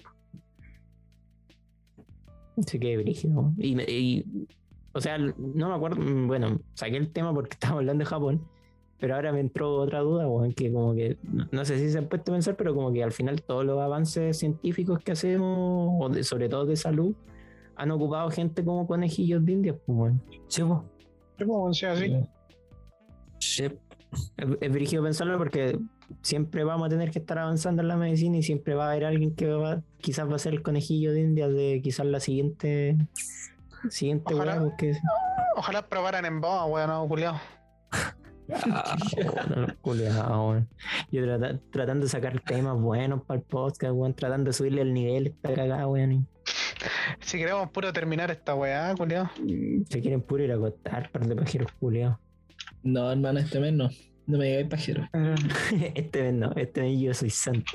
[2.57, 3.51] Así que brígido.
[3.57, 4.47] Y, y-
[4.95, 8.47] o sea, no me acuerdo, mm, bueno, saqué el tema porque estaba hablando de Japón,
[9.03, 11.17] pero ahora me entró otra duda, weón, que como que,
[11.51, 13.77] no, sé si se han puesto a pensar, pero como que al final todos los
[13.81, 17.13] avances científicos que hacemos, o de- sobre todo de salud,
[17.75, 20.23] han ocupado gente como conejillos de India, pues, weón.
[20.47, 20.61] Sí.
[21.37, 22.15] Sí, pues, sí, así.
[23.39, 23.65] Sí.
[24.61, 25.77] Es, brígido pensarlo porque
[26.21, 29.03] siempre vamos a tener que estar avanzando en la medicina y siempre va a haber
[29.03, 32.95] alguien que va, quizás va a ser el conejillo de India de quizás la siguiente
[33.89, 34.53] siguiente Ojalá.
[34.53, 34.93] weá, porque
[35.57, 37.35] Ojalá probaran en boa, weón, no, culiao.
[38.71, 40.65] Ah, bueno, culiao.
[41.11, 44.93] Yo trata- tratando de sacar temas buenos para el podcast, weón, tratando de subirle el
[44.93, 46.27] nivel, está cagada, weón.
[47.21, 49.29] Si queremos puro terminar esta weá, culiao.
[49.89, 52.17] Se quieren puro ir a acostar, par de pajeros culiados.
[52.83, 53.89] No, hermano, este mes no.
[54.25, 55.07] No me digáis pajero.
[55.95, 57.73] Este mes no, este mes yo soy santo.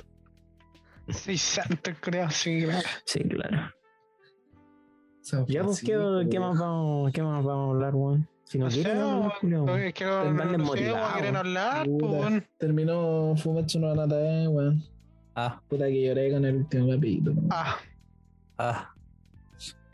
[1.08, 2.88] Sí, santo, culiao, sí, claro.
[3.06, 3.70] Sí, claro.
[5.22, 8.28] San Ya, pues, ¿qué, qué más vamos, qué más vamos a hablar, weón?
[8.48, 9.32] Si no, No sé, quieren hablar.
[9.70, 12.42] Oye, quiero, Están no, no quieren hablar, pues.
[12.56, 14.82] Terminó Fumetsu no weón.
[15.34, 17.42] Ah, Puta que lloré con el último capítulo.
[17.50, 17.76] Ah,
[18.56, 18.94] ah.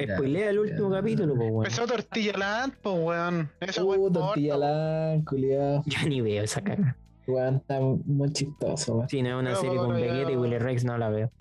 [0.01, 0.97] Spoilea el último ya.
[0.99, 1.65] capítulo, pues, weón.
[1.65, 3.51] empezó Tortilla Land, pues, weón.
[3.59, 5.83] Esa Uh, tortilla la, culiado.
[5.87, 6.97] Yo ni veo esa cara.
[7.27, 9.09] Weón, está muy chistoso, weón.
[9.09, 11.33] Si no es una Pero, serie con Vegeta y Willy Rex, no la veo.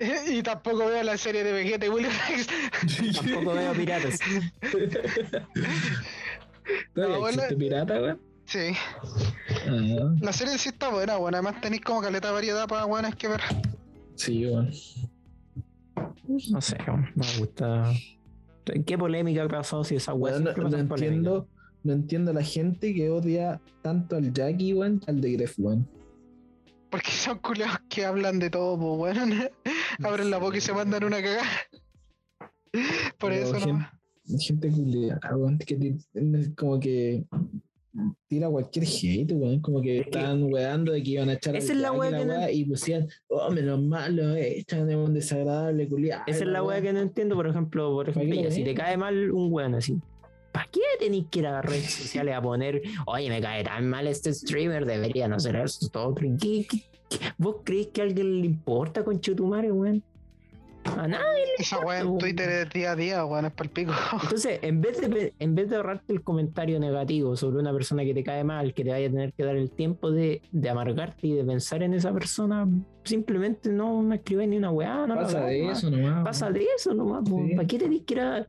[0.28, 2.46] Y tampoco veo la serie de Vegeta y Willy Rex.
[3.16, 4.18] Tampoco veo piratas.
[6.94, 7.58] ¿Todavía No, existe bueno.
[7.58, 8.20] pirata, weón?
[8.46, 8.72] Sí,
[9.68, 11.34] Ah, la serie sí está buena, weón.
[11.34, 13.40] Además tenéis como caleta de variedad para weones que ver.
[14.16, 14.70] sí, weón.
[16.48, 17.92] No sé, weón, me gusta.
[18.86, 21.46] ¿Qué polémica ha pasado si esa Weón, no, entiendo,
[21.82, 25.88] no entiendo a la gente que odia tanto al Jackie, weón, al de Gref, weón.
[26.90, 29.48] Porque son culeados que hablan de todo, pues, weón.
[30.02, 31.44] Abren la boca y se mandan una cagada.
[33.18, 33.90] Por Pero eso gente- nomás.
[34.38, 35.20] Gente culiada,
[35.66, 36.00] que
[36.56, 37.24] como que
[38.28, 39.60] tira cualquier hate, weón.
[39.60, 42.16] Como que Es que- estaban weando de que iban a echar Esa es la wea
[42.16, 46.22] que no- weá, y pusían, oh, menos mal, lo echan de un desagradable culiado.
[46.28, 48.96] Esa es la weá que no entiendo, por ejemplo, por ejemplo, ya, si te cae
[48.96, 49.98] mal un weón así,
[50.52, 53.88] ¿para qué tenéis que ir a las redes sociales a poner, oye, me cae tan
[53.88, 56.66] mal este streamer, debería no ser esto, todo qué- qué?
[57.38, 60.02] Vos crees que a alguien le importa con Chutumare, weón?
[60.96, 61.44] A nadie.
[61.58, 63.92] Esa weá en Twitter es día a día, weón, es palpico.
[64.22, 68.14] Entonces, en vez, de, en vez de ahorrarte el comentario negativo sobre una persona que
[68.14, 71.26] te cae mal, que te vaya a tener que dar el tiempo de, de amargarte
[71.26, 72.66] y de pensar en esa persona,
[73.04, 75.78] simplemente no, no escribes ni una weá, no Pasa de nomás.
[75.78, 76.24] eso nomás.
[76.24, 77.24] Pasa de eso nomás.
[77.54, 78.46] ¿Para qué tenés que ir a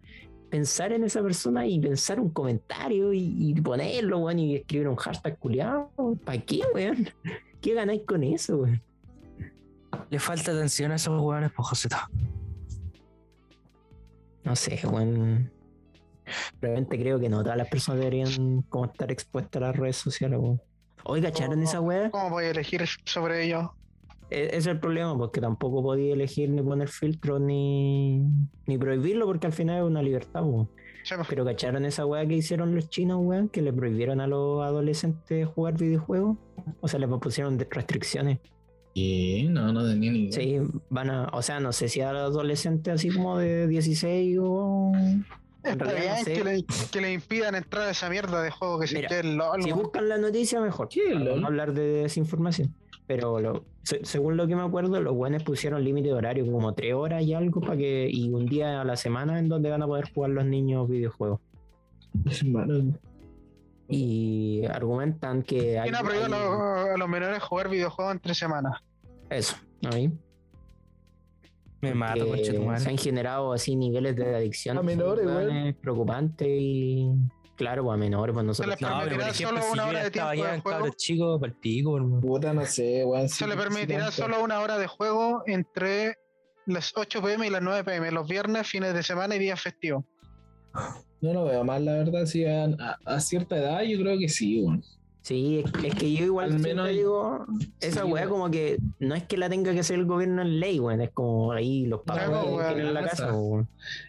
[0.49, 4.95] pensar en esa persona y pensar un comentario y, y ponerlo, weón, y escribir un
[4.95, 5.91] hashtag culiado?
[6.23, 7.09] ¿Para qué, weón?
[7.61, 8.81] ¿Qué ganáis con eso, weón?
[10.09, 12.09] Le falta atención a esos hueones, pues Joseta.
[14.43, 15.51] No sé, weón.
[16.61, 20.39] Realmente creo que no todas las personas deberían como estar expuestas a las redes sociales,
[20.39, 20.61] weón.
[21.03, 22.09] Oiga, ¿cacharon esa weá?
[22.11, 23.73] ¿Cómo voy a elegir sobre ello?
[24.29, 28.23] E- Ese es el problema, porque tampoco podía elegir ni poner filtros ni,
[28.67, 30.69] ni prohibirlo, porque al final es una libertad, weón.
[31.03, 33.49] Sí, Pero ¿cacharon esa weá que hicieron los chinos, weón?
[33.49, 36.37] Que le prohibieron a los adolescentes jugar videojuegos.
[36.79, 38.39] O sea, les pusieron restricciones.
[38.93, 39.47] ¿Qué?
[39.49, 40.31] No, no tenía ni idea.
[40.33, 40.57] Sí,
[40.89, 44.91] van a, o sea, no sé si a los adolescentes así como de 16 o...
[45.63, 46.33] En Está realidad no bien sé.
[46.33, 49.61] que, le, que le impidan entrar a esa mierda de juego que se Mira, LOL.
[49.63, 50.89] Si buscan la noticia, mejor.
[50.89, 51.41] ¿Qué, para lol?
[51.41, 52.73] no hablar de desinformación.
[53.07, 56.73] Pero lo- se- según lo que me acuerdo, los buenos pusieron límite de horario, como
[56.73, 59.81] tres horas y algo, para que y un día a la semana en donde van
[59.83, 61.39] a poder jugar los niños videojuegos.
[63.87, 68.13] Y argumentan que hay, ¿Quién ha prohibido a hay- los, a los menores jugar videojuegos
[68.13, 68.79] entre semanas?
[69.29, 69.55] eso,
[69.91, 70.11] ahí.
[71.81, 77.09] Me mato, se han generado así niveles de adicción A menores, weones, preocupantes y
[77.61, 80.03] claro, pues a menores, pues nosotros Se les No, permitirá ejemplo, solo si una hora
[80.03, 80.89] de tiempo de juego.
[80.95, 82.21] chicos, para el pico, hermano.
[82.21, 83.29] puta, no sé, weón.
[83.29, 86.15] Se le permitirá solo una hora de juego entre
[86.65, 90.03] las 8 pm y las 9 pm, los viernes, fines de semana y días festivos.
[91.21, 92.23] No lo veo mal, la verdad.
[92.79, 94.83] A, a- a cierta edad yo creo que sí, weón.
[95.21, 97.45] Sí, es, es que yo igual Al menos- digo,
[97.79, 100.59] esa sí, weá como que no es que la tenga que hacer el gobierno en
[100.59, 103.31] ley, weón, es como ahí los papás Claro, tienen en la casa.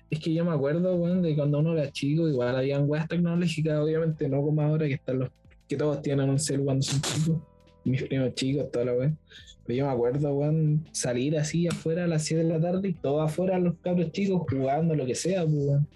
[0.09, 3.79] Es que yo me acuerdo, weón, de cuando uno era chico, igual habían weas tecnológicas,
[3.79, 5.29] obviamente, no como ahora que están los
[5.69, 7.37] que todos tienen un cel cuando son chicos.
[7.85, 9.13] mis primos chicos, toda la weá.
[9.67, 12.95] Pero yo me acuerdo, weón, salir así afuera a las 7 de la tarde y
[12.95, 15.89] todos afuera los cabros chicos jugando lo que sea, pues, weón.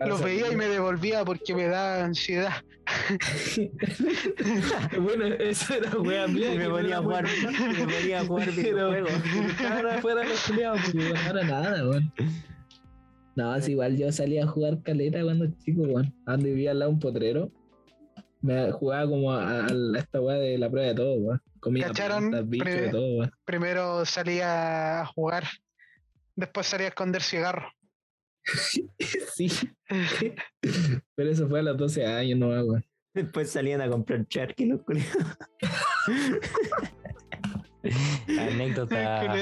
[0.00, 2.52] Los veía y me devolvía porque me da ansiedad.
[5.00, 6.54] bueno, eso era weá mía.
[6.54, 9.12] Me ponía a jugar, me ponía a jugar videojuegos.
[9.50, 12.12] Estaban afuera los culiados, porque ahora nada, weón.
[13.36, 16.14] No, es igual yo salía a jugar caleta cuando chico, weón.
[16.26, 17.50] Ando vivía al lado de un potrero.
[18.40, 21.42] Me jugaba como a, a esta weá de la prueba de todo, weón.
[21.60, 22.30] Comía ¿Cacharon?
[22.30, 23.32] plantas, bichos, Pre- de todo, weón.
[23.44, 25.44] Primero salía a jugar,
[26.36, 27.72] después salía a esconder cigarros.
[29.34, 29.50] Sí.
[31.16, 32.84] Pero eso fue a los 12 años, no, weón.
[33.14, 35.38] Después salían a comprar charqui los culiados.
[38.38, 39.32] Anécdota.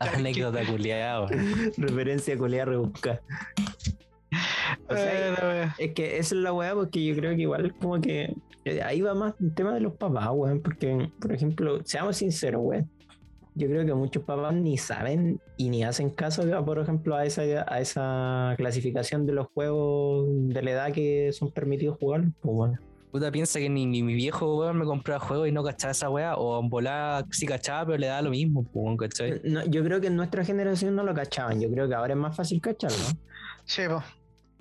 [0.00, 1.72] Anécdota culiada, weón.
[1.76, 3.20] Referencia culiada rebusca.
[4.88, 8.34] O sea, es que esa es la weá, porque yo creo que igual como que
[8.64, 10.60] eh, ahí va más el tema de los papás, weón.
[10.62, 12.90] Porque, por ejemplo, seamos sinceros, weón.
[13.54, 17.42] Yo creo que muchos papás ni saben y ni hacen caso, por ejemplo, a esa,
[17.42, 22.24] a esa clasificación de los juegos de la edad que son permitidos jugar.
[22.40, 22.78] Pues bueno.
[23.10, 26.08] Puta piensa que ni, ni mi viejo weón me compraba juegos y no cachaba esa
[26.08, 26.36] weá.
[26.36, 29.40] O en volada sí cachaba, pero le da lo mismo, pues, weón, ¿cachai?
[29.42, 31.60] No, yo creo que en nuestra generación no lo cachaban.
[31.60, 32.96] Yo creo que ahora es más fácil cacharlo.
[33.64, 33.82] Sí,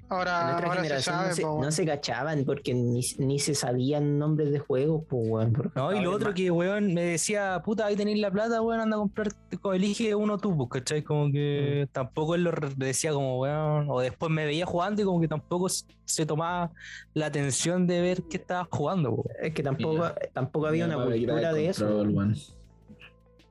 [0.09, 0.15] po.
[0.15, 4.17] En Ahora, se sabe, no, se, po, no se cachaban porque ni, ni se sabían
[4.17, 5.71] nombres de juegos, pues weón.
[5.75, 8.95] No, y lo otro que, weón, me decía, puta, ahí tenéis la plata, weón, anda
[8.95, 9.27] a comprar,
[9.61, 11.03] co- elige uno tú, pues, ¿cachai?
[11.03, 11.91] Como que Mm.
[11.91, 15.67] tampoco él lo decía como, weón, o después me veía jugando y como que tampoco
[15.69, 16.71] se tomaba
[17.13, 21.67] la atención de ver qué estaba jugando, Es que tampoco, tampoco había una cultura de
[21.69, 21.87] eso.
[21.87, 22.35] control.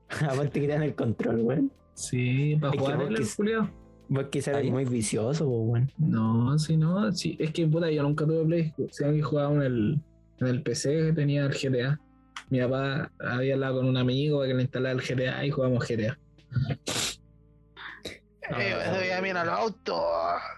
[0.29, 1.73] Aparte que te dan el control, weón.
[1.95, 3.27] Sí, para jugar el
[4.31, 4.71] quizás eres Ahí.
[4.71, 5.93] muy vicioso, pues weón.
[5.99, 7.37] No, sí, no, sí.
[7.39, 8.75] Es que puta, yo nunca tuve Play.
[8.91, 10.01] Siempre que jugaba en el,
[10.39, 12.01] en el PC que tenía el GTA.
[12.51, 15.87] Mi papá había hablado con un amigo para que le instalara el GTA y jugamos
[15.87, 16.19] GTA.
[18.51, 20.03] Eh, me veía bien al auto.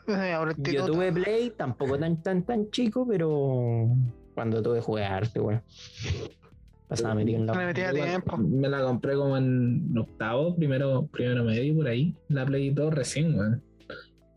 [0.07, 3.89] me veía por el Yo tuve Play, tampoco tan tan tan chico, pero
[4.35, 5.63] cuando tuve jugué harto, weón.
[6.91, 7.67] Pasaba metido en Me la.
[7.67, 8.37] metía Yo tiempo.
[8.37, 12.15] Me la compré como en octavo, primero, primero medio por ahí.
[12.29, 13.63] La Play 2 recién, weón.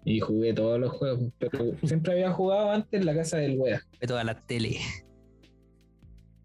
[0.06, 1.32] Y jugué todos los juegos.
[1.40, 3.82] Pero siempre había jugado antes en la casa del wea.
[4.00, 4.78] De toda la tele.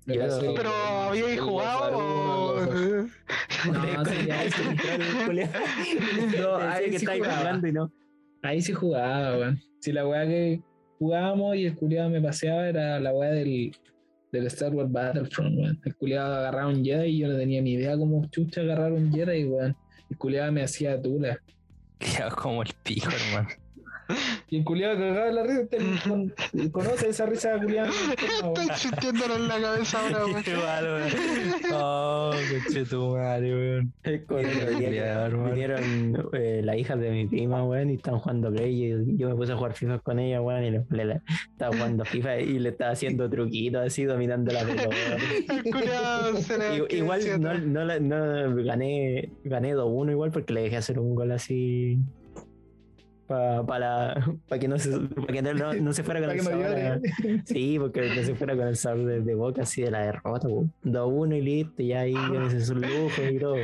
[0.07, 2.57] Me Yo- Pero el jugado.
[2.57, 3.11] Gozar-
[3.71, 4.63] No, sí, Ahí sí.
[6.41, 7.37] No, ahí que sí jugaba.
[7.39, 7.93] jugando y no.
[8.43, 9.61] Ahí sí jugaba, weón.
[9.81, 10.63] Si la weá que
[10.99, 13.73] jugábamos y el culiado me paseaba era la weá del,
[14.33, 15.81] del Star Wars Battlefront, weón.
[15.85, 19.13] El culiado agarraba un Jedi y yo no tenía ni idea cómo chucha agarrar un
[19.13, 19.77] Jedi, weón.
[20.11, 21.39] El culiado me hacía tula.
[22.17, 23.49] Ya como el pico, hermano.
[24.51, 25.67] Y el culiado cagaba de la risa.
[25.67, 25.79] te-
[26.09, 26.35] con-
[26.71, 27.91] conoce esa risa culiada.
[27.91, 30.43] Estoy sintiéndolo en la cabeza ahora, weón.
[30.43, 31.09] Qué malo, weón.
[31.75, 32.31] Oh,
[32.67, 33.93] coche tu madre, weón.
[34.03, 34.25] Qué
[34.99, 35.45] hermano.
[35.51, 38.85] vinieron eh, las hijas de mi prima, weón, y estaban jugando Play.
[38.85, 41.21] Y yo, me puse a jugar FIFA con ella, weón, y le, le- le-
[41.53, 44.89] estaba jugando FIFA y le estaba haciendo truquitos así, dominando la pelota.
[45.49, 50.31] El culiao se le I- quedó Igual no, no, la- no gané, gané 2-1 igual
[50.31, 51.99] porque le dejé hacer un gol así
[53.29, 54.15] para
[54.59, 56.67] que, no, se, pa que no, no- se fuera con Para el sabor.
[56.67, 57.01] a-.
[57.45, 60.49] Sí, porque no se fuera con el sabor de, de boca así de la derrota.
[60.49, 60.73] weón.
[60.85, 63.57] 2-1 y listo, ya ahí yo hice sus lujos y todo.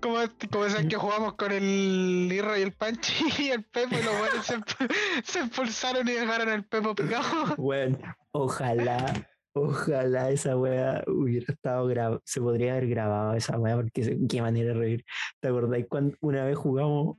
[0.00, 0.16] Como,
[0.50, 4.18] como esas que jugamos con el Irra y el Panchi y el Pepo y los
[4.18, 4.56] buenos se,
[5.24, 7.54] se expulsaron y dejaron el Pepo picado.
[7.56, 7.98] Bueno,
[8.32, 14.18] ojalá, ojalá esa wea hubiera estado grabada, se podría haber grabado esa wea porque se-
[14.28, 15.04] qué manera de reír.
[15.40, 17.16] ¿Te acordáis cuando una vez jugamos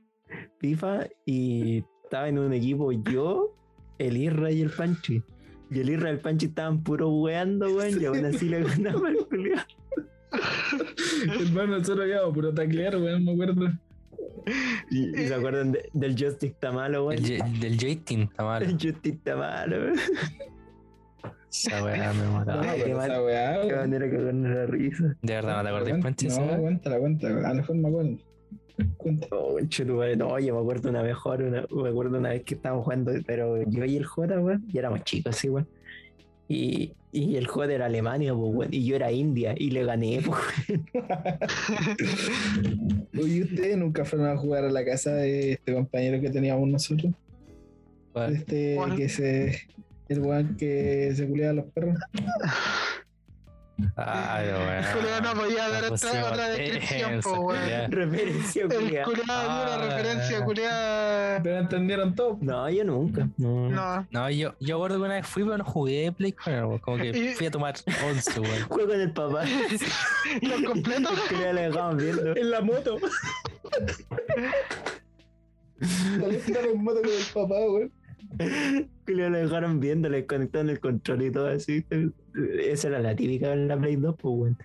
[0.58, 3.54] FIFA y estaba en un equipo yo,
[3.98, 5.22] el Irra y el Panchi?
[5.70, 9.08] Y el Irra y el Panchi estaban puro weando, weón, y aún así le ganaba
[9.10, 9.64] el culiao.
[11.40, 13.66] Hermano, nosotros habíamos puro taclear, weón, me acuerdo.
[14.90, 17.60] Y, y se acuerdan de- del joystick está malo, El, weón.
[17.60, 18.62] del joystick está mal.
[18.62, 19.94] El joystick está malo, weón.
[21.52, 22.62] Esa weá me No, mataba.
[22.62, 25.16] Pero qué esa mal- weá, Qué manera que la risa.
[25.22, 26.28] De verdad, ¿no te acordás, Panchi?
[26.28, 27.48] No, cuéntala, cuéntala.
[27.48, 28.16] A lo mejor me acuerdo.
[29.30, 29.58] Oh,
[30.16, 33.62] no, yo me acuerdo una mejor, una, me acuerdo una vez que estábamos jugando, pero
[33.68, 35.68] yo y el J, weón, y éramos chicos, sí, weón.
[36.48, 40.20] Y, y el J era Alemania, pues, weón, y yo era India, y le gané,
[40.24, 40.38] pues,
[43.20, 47.12] Oye, ¿ustedes nunca fueron a jugar a la casa de este compañero que teníamos nosotros?
[48.12, 48.34] ¿Cuál?
[48.34, 48.96] Este ¿Cuál?
[48.96, 49.62] que se.
[50.08, 51.96] El weón que se culiaba a los perros.
[53.96, 57.58] Ay, El culiao no podía dar otra, otra descripción, po, weón.
[57.90, 59.78] Referencia, El culiao dio una Ah.
[59.88, 61.42] referencia, culiao.
[61.42, 62.38] Pero entendieron todo.
[62.40, 63.28] No, yo nunca.
[63.38, 63.68] No.
[63.70, 64.06] No.
[64.10, 66.78] No, yo, yo acuerdo que una vez fui, pero no jugué Play él, weón.
[66.80, 67.74] Como que Y- fui a tomar
[68.08, 68.62] once, weón.
[68.68, 69.44] Juego con el papá.
[70.42, 71.20] Los completos.
[71.28, 71.36] Que
[71.96, 72.36] viendo.
[72.36, 72.98] En la moto.
[75.80, 77.54] En moto con el papá.
[79.04, 81.84] Que lo dejaron viendo, le conectaron el control y todo así.
[82.60, 84.58] Esa era la típica en la Play 2, pues, weón.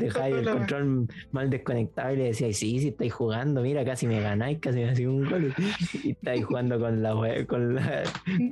[0.00, 4.20] Dejáis el control mal desconectado y le decíais, sí, sí, estáis jugando, mira, casi me
[4.20, 5.54] ganáis, casi me hacía un gol.
[6.02, 7.12] Y estáis jugando con la
[7.46, 8.02] con la,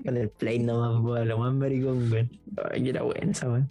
[0.04, 2.30] con el Play nomás, weón, lo más maricón, weón.
[2.70, 3.70] Ay, era buena esa, weón.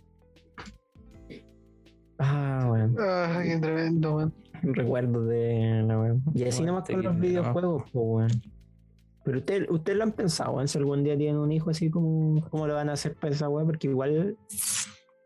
[2.18, 2.95] Ah, weón.
[2.99, 4.34] Ah, qué tremendo, weón.
[4.62, 6.24] Recuerdos de la weón.
[6.34, 7.20] Y así Bueno, nomás con los quiero, ¿no?
[7.22, 8.59] videojuegos, pues, weón.
[9.24, 12.41] Pero ustedes usted lo han pensado, weón, si algún día tienen un hijo así, como
[12.49, 13.67] cómo lo van a hacer para esa weón?
[13.67, 14.38] Porque igual.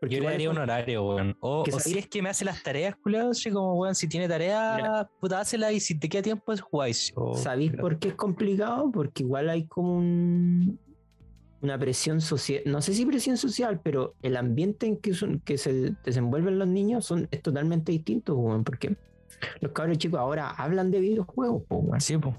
[0.00, 1.36] Porque Yo le daría un horario, weón.
[1.40, 4.28] O, o si es que me hace las tareas, culiado, así como, weón, si tiene
[4.28, 7.12] tareas, puta, hácela y si te queda tiempo, es jugáis.
[7.14, 8.90] O- ¿Sabéis por qué es complicado?
[8.92, 10.78] Porque igual hay como un-
[11.62, 15.56] una presión social, no sé si presión social, pero el ambiente en que, son- que
[15.56, 18.96] se desenvuelven los niños son, es totalmente distinto, weón, porque
[19.60, 22.00] los cabros chicos ahora hablan de videojuegos, weón.
[22.02, 22.34] Sí, pues.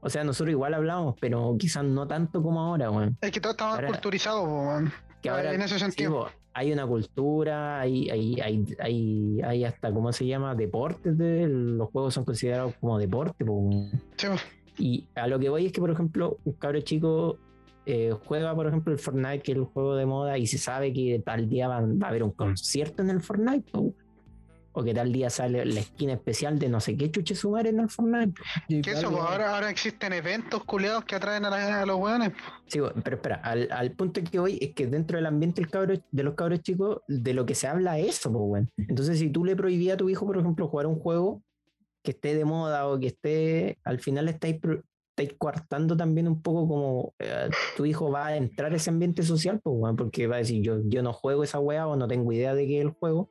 [0.00, 3.16] O sea, nosotros igual hablamos, pero quizás no tanto como ahora, weón.
[3.20, 4.92] Es que todo Ahora- culturizado, weón.
[5.22, 6.28] Que ahora, en ese sentido.
[6.54, 10.54] hay una cultura, hay, hay, hay, hay, hay hasta, ¿cómo se llama?
[10.54, 13.44] Deportes, de, los juegos son considerados como deporte.
[14.16, 14.28] Sí.
[14.78, 17.36] Y a lo que voy es que, por ejemplo, un cabro chico
[17.84, 20.92] eh, juega, por ejemplo, el Fortnite, que es el juego de moda, y se sabe
[20.92, 23.92] que tal día va a haber un concierto en el Fortnite, po.
[24.72, 27.80] O que tal día sale la esquina especial de no sé qué chuche sumar en
[27.80, 28.40] el Fortnite.
[28.68, 29.10] ¿Qué eso?
[29.10, 32.32] Pues ahora, ahora existen eventos culiados que atraen a, la- a los weones.
[32.66, 35.70] Sí, po, pero espera, al, al punto que voy es que dentro del ambiente del
[35.70, 38.70] cabro- de los cabros chicos, de lo que se habla es eso, pues, weón.
[38.76, 41.42] Entonces, si tú le prohibías a tu hijo, por ejemplo, jugar un juego
[42.02, 44.56] que esté de moda o que esté, al final estáis,
[45.10, 49.22] estáis coartando también un poco como eh, tu hijo va a entrar a ese ambiente
[49.24, 52.06] social, pues, weón, porque va a decir, yo, yo no juego esa weá o no
[52.06, 53.30] tengo idea de qué es el juego.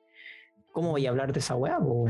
[0.80, 1.78] ¿Cómo voy a hablar de esa weá?
[1.78, 2.08] O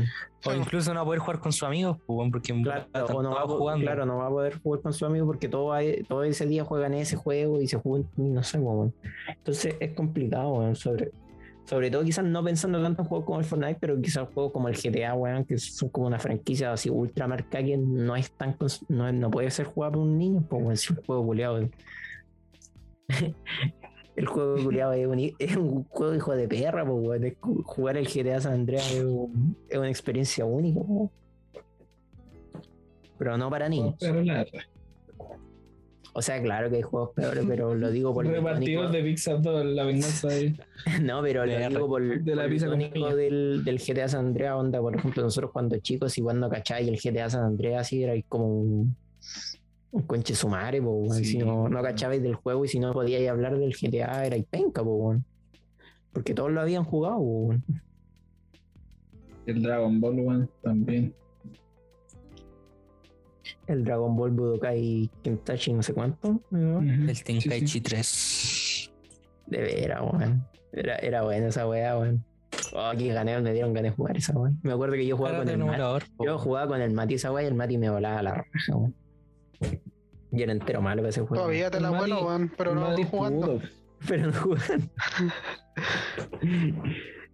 [0.56, 3.46] incluso no poder jugar con sus amigos, pues, weón, porque Claro, o no va, a
[3.46, 3.84] po- jugando.
[3.84, 6.62] claro, no va a poder jugar con su amigo porque todo, va- todo ese día
[6.62, 8.94] juegan ese juego y se juegan, no sé, weón.
[9.26, 11.10] Entonces es complicado, weón, sobre,
[11.64, 14.68] sobre todo quizás no pensando tanto en juegos como el Fortnite, pero quizás juegos como
[14.68, 18.56] el GTA, weón, que son como una franquicia así ultra marca que no es tan,
[18.88, 21.68] no, no puede ser jugado por un niño, pues, es un juego culeado.
[24.20, 27.62] El juego culiado es, un es un juego hijo de perra, pues, weón.
[27.64, 31.10] Jugar el GTA San Andreas es, un- es una experiencia única, weón.
[33.16, 33.94] Pero no para niños.
[33.98, 34.44] Pero la
[36.12, 39.40] O sea, claro que hay juegos peores, pero lo digo por el repartidos de Pixar
[39.40, 40.54] 2, la venganza de.
[41.02, 44.54] No, pero lo digo por, de la por el pizza del, del GTA San Andreas,
[44.54, 48.12] onda, por ejemplo, nosotros cuando chicos y cuando cacháis el GTA San Andreas, así era
[48.28, 48.96] como un,
[49.92, 51.14] un conche sumare, po, weón.
[51.16, 51.82] Sí, si no, no weón.
[51.82, 55.16] cachabais del juego y si no podíais hablar del GTA, era penca, po,
[56.12, 57.16] porque todos lo habían jugado.
[57.16, 57.64] po, weón.
[59.46, 61.14] El Dragon Ball, weón, también.
[63.66, 66.40] El Dragon Ball Budokai Kentachi, no sé cuánto.
[66.52, 67.80] El Tenkaichi sí.
[67.80, 68.90] 3.
[69.46, 70.44] De veras, weón.
[70.72, 72.24] Era, era buena esa weá, weón.
[72.72, 74.60] Oh, aquí gané, me dieron ganas de jugar esa weón.
[74.62, 76.06] Me acuerdo que yo jugaba con el Mati.
[76.16, 76.24] po.
[76.24, 78.94] Yo jugaba con el Mati esa weá y el Mati me volaba la raja, weón.
[80.32, 81.34] Yo era entero malo para ese juego.
[81.42, 83.46] Todavía te la vuelo, weón, pero no jugando.
[83.58, 83.60] pudo.
[84.08, 84.86] Pero no jugando.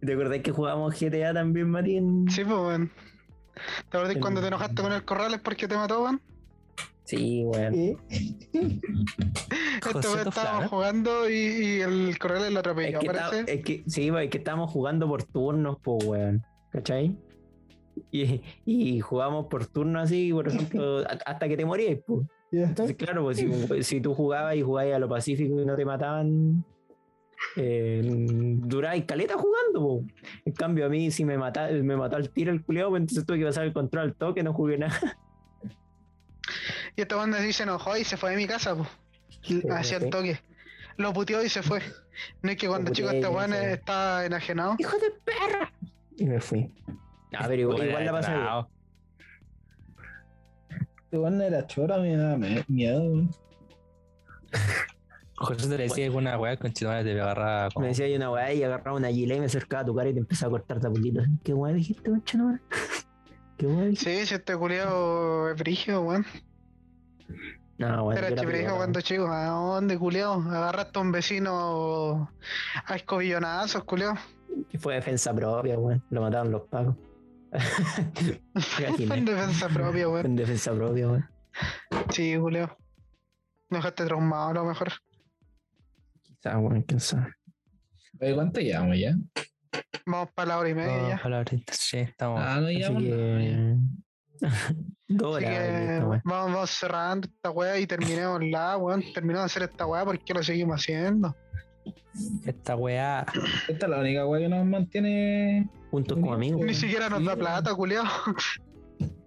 [0.05, 1.97] ¿Te acordás que jugábamos GTA también, Mati?
[1.97, 2.91] en- Sí, pues, weón.
[3.91, 6.21] ¿Te acordás cuando te enojaste con el Corrales porque te mató, weón?
[7.05, 7.75] Sí, weón.
[7.75, 7.99] Este
[9.93, 10.69] weón Toflán, estábamos ¿eh?
[10.69, 13.55] jugando y, y el Corrales lo Es atropelló, que, está- parece.
[13.59, 16.43] es que, sí, es que estábamos jugando por turnos, pues, weón.
[16.71, 17.17] ¿Cachai?
[18.13, 22.27] Y, y jugamos por turnos así, por ejemplo, hasta que te morías, pues.
[22.53, 25.85] Entonces, claro, pues si, si tú jugabas y jugabas a lo pacífico y no te
[25.85, 26.65] mataban,
[27.57, 29.81] eh, durabas caleta jugando.
[29.81, 30.05] po.
[30.45, 33.27] En cambio, a mí si me, mata, me mató al tiro el culiado, pues entonces
[33.27, 35.19] tuve que pasar el control al toque, no jugué nada.
[36.97, 38.89] Y este weón se enojó y se fue de mi casa, pues.
[39.71, 40.11] Hacia el Sí.
[40.11, 40.41] toque.
[40.97, 41.81] Lo puteó y se fue.
[42.43, 44.77] No es que cuando chico este weón está enajenado.
[44.79, 45.73] ¡Hijo de perra!
[46.17, 46.73] Y me fui.
[47.39, 48.43] A ver, igual, igual la pasé bien.
[48.43, 48.69] Bravo.
[51.05, 52.37] Este weón era chora, me da
[52.69, 53.29] miedo.
[55.39, 57.85] José te decía alguna weá con chitomara te agarraba como.
[57.85, 60.09] Me decía yo una weá y agarraba una gilet y me acercaba a tu cara
[60.09, 61.23] y te empezaba a cortar poquito.
[61.45, 62.59] ¿Qué weá dijiste, concha no?
[63.59, 64.21] ¿Qué weá dijiste?
[64.21, 66.25] Sí, si este culiao es brígido, weón.
[67.79, 69.27] No, bueno, Era peor, cuando chico.
[69.27, 70.41] ¿A dónde, culiao?
[70.41, 72.33] Agarraste a un vecino
[72.87, 74.15] a escobillonazos, culiao.
[74.71, 76.03] Que fue defensa propia, weón.
[76.09, 76.97] Lo mataron los pagos.
[79.15, 80.27] En defensa propia, weón.
[80.27, 81.29] en defensa propia, weón.
[82.11, 82.77] Sí, Julio.
[83.71, 84.93] Me dejaste traumado a lo mejor.
[86.23, 87.33] Quizá, weón, quién sabe.
[88.21, 89.15] Oye, ¿cuánto llevamos ya?
[90.07, 91.23] Vamos para la hora y media Dos ya.
[91.23, 92.41] palabritas, sí, estamos.
[92.43, 93.49] Ah, no Así llevamos nada, ya.
[93.49, 93.77] que.
[95.09, 95.51] Dos horas.
[95.51, 99.03] que vamos, vamos cerrando esta weá y terminemos la weón.
[99.15, 101.35] Terminamos de hacer esta weá porque lo seguimos haciendo.
[102.47, 103.27] Esta weá.
[103.69, 105.69] Esta es la única weá que nos mantiene.
[105.91, 106.59] Juntos como amigos.
[106.61, 106.75] Ni weón.
[106.75, 107.39] siquiera nos Sí, da weón.
[107.41, 108.05] plata, culiao.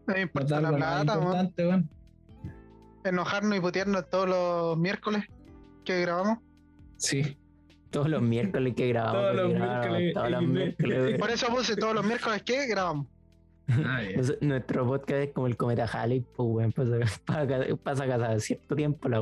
[0.08, 1.54] No me importa la plata, weón.
[1.58, 1.90] weón.
[3.04, 5.24] Enojarnos y putearnos todos los miércoles
[5.86, 6.40] que grabamos.
[6.98, 7.38] Sí.
[7.92, 9.22] Todos los miércoles que grabamos.
[9.22, 11.00] Todos los grabamos, miércoles, Todos los miércoles.
[11.04, 11.18] weón.
[11.20, 13.08] Por eso puse todos los miércoles que grabamos.
[13.72, 14.02] Ah,
[14.42, 16.72] Nuestro podcast es como el cometa Halley, pues, weón.
[16.72, 17.48] Pasa, pasa,
[17.84, 19.22] pasa cada cierto tiempo la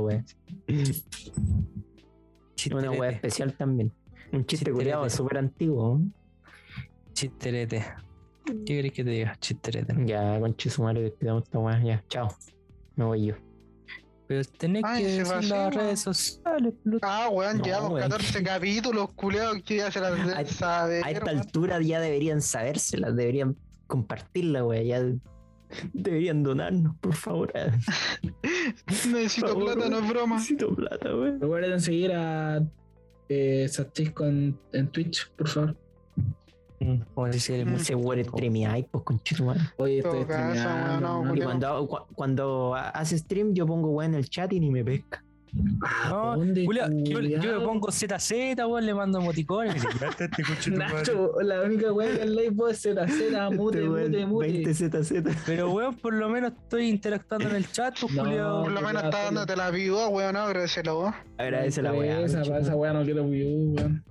[2.74, 3.16] Una weá Chisterete.
[3.16, 3.91] especial también.
[4.32, 6.01] Un chiste culiado súper antiguo.
[7.14, 7.86] Chisterete.
[8.45, 9.36] ¿Qué querés que te diga?
[9.39, 9.93] Chisterete.
[10.05, 11.82] Ya, conche su madre, despidamos esta weá.
[11.84, 12.30] Ya, chao.
[12.95, 13.36] Me voy yo.
[14.28, 15.72] Pero tenés Ay, que decir las weón.
[15.72, 16.99] redes sociales, Pluto.
[17.10, 18.10] Ah, weón, No, llevamos weón.
[18.10, 21.05] 14 capítulos, culiados, que ya se las A- deben saber.
[21.05, 21.38] A esta weón.
[21.39, 23.55] altura ya deberían sabérselas, deberían
[23.88, 24.82] compartirla, weá.
[24.84, 25.01] Ya
[25.93, 27.51] deberían donarnos, por favor.
[28.86, 30.36] Necesito Por favor, plata, no es broma.
[30.36, 31.39] Necesito plata, weón.
[31.41, 32.63] Recuerden seguir a
[33.30, 35.76] eh, Satchisco en, en Twitch, por favor.
[36.80, 37.76] Mm, Como decía el Mm.
[37.76, 39.61] Ese weón streamea pues conche su madre.
[39.78, 41.24] Hoy Todo estoy caso, streameando, weón, no.
[41.26, 41.43] Y Julio.
[41.45, 45.24] cuando, cu- cuando hace stream, yo pongo weá en el chat y ni me pesca.
[45.84, 46.34] ¿A No,
[46.66, 49.84] Julia, yo, yo le pongo ZZ, weón, le mando emoticones.
[51.41, 54.48] la única weá que live hacer a mute, Este mute, weón, mute.
[54.48, 55.14] 20 ZZ.
[55.45, 58.64] Pero weón, por lo menos estoy interactuando en el chat, pues No, culiao.
[58.64, 61.14] Por lo menos está dándote la viva, weón, no, agradecelo vos.
[61.38, 62.22] Agradece la weá.
[62.22, 64.04] Esa, conche esa tu weá no quiero view, weón.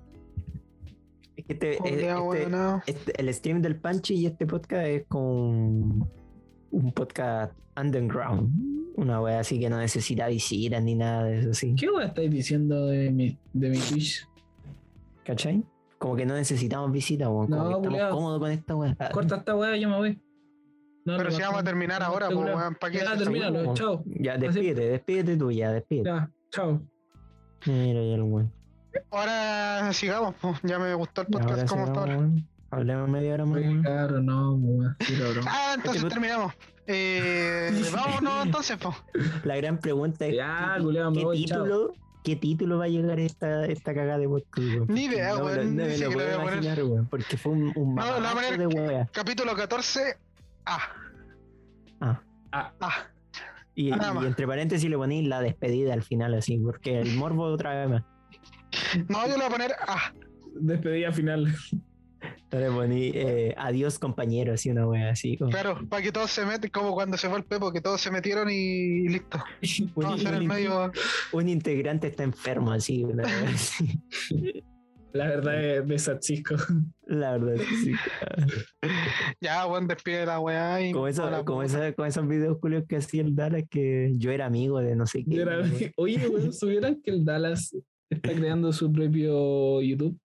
[1.37, 6.09] Es que este, este- weón, este- el stream del Panchi y este podcast es con
[6.77, 8.51] un podcast underground.
[8.97, 11.75] Una wea así que no necesita visitas ni nada de eso, sí.
[11.75, 14.29] ¿Qué weá estáis diciendo de mi, de mi Twitch?
[15.25, 15.65] ¿Cachai?
[15.99, 17.49] Como que no necesitamos visitas, weón.
[17.49, 18.97] Como No, que estamos cómodos con esta wea.
[19.13, 20.23] Corta esta weá, yo me voy.
[21.07, 23.75] No, Pero no, si vamos a terminar no, ahora, pues, weón, ¿para qué Ya, termínalo,
[23.75, 24.03] chao.
[24.07, 26.09] Ya, despídete, despídete tú ya, despídete.
[26.11, 26.83] Ya, chao.
[27.67, 28.53] Mira ya el weón.
[29.11, 32.29] Ahora sigamos, pues, ya me gustó el podcast como ahora.
[32.71, 33.63] Hablemos media hora más.
[33.83, 34.59] Claro, no.
[35.47, 36.53] Ah, entonces Este- terminamos.
[36.89, 38.95] Eh, vámonos entonces, pues.
[39.45, 41.63] La gran pregunta es: Ya, ¿qué, culiao, me qué voy, chao.
[41.65, 41.93] título?
[42.25, 44.89] ¿Qué título va a llegar esta, esta cagada de podcast?
[44.89, 46.53] Ni idea, weón, no ni me lo puedo voy a poner.
[46.65, 49.09] imaginar, weón, porque fue un, un No, la mamarracho manera de wea.
[49.13, 50.17] Capítulo 14.
[50.65, 50.79] Ah.
[52.01, 52.21] Ah.
[52.51, 52.73] Ah.
[52.81, 52.93] Ah.
[53.77, 53.93] Y, y
[54.27, 58.03] entre paréntesis le ponéis la despedida al final, así, porque el morbo otra vez más.
[59.09, 60.13] No, yo le voy a poner ah.
[60.59, 61.55] Despedida final.
[62.51, 65.37] Le poní eh, adiós compañero, así una wea así.
[65.37, 68.01] Como, Claro, para que todos se metan, como cuando se fue el Pepo, que todos
[68.01, 69.39] se metieron y listo.
[69.95, 70.93] un, Vamos a hacer el un- medio.
[71.33, 74.01] un integrante está enfermo, así, una wea así.
[75.13, 76.57] La verdad es de Satchisco.
[77.07, 77.93] La verdad, sí.
[79.41, 80.93] Ya, weón, despide la weá y.
[80.93, 81.65] Como, eso, como, puta.
[81.67, 85.07] esa- como esos videos culios que hacía el Dallas, que yo era amigo de no
[85.07, 85.41] sé qué.
[85.43, 85.63] Era-.
[85.97, 87.75] Oye, weón, ¿supieran que el Dallas
[88.11, 90.19] está creando su propio YouTube?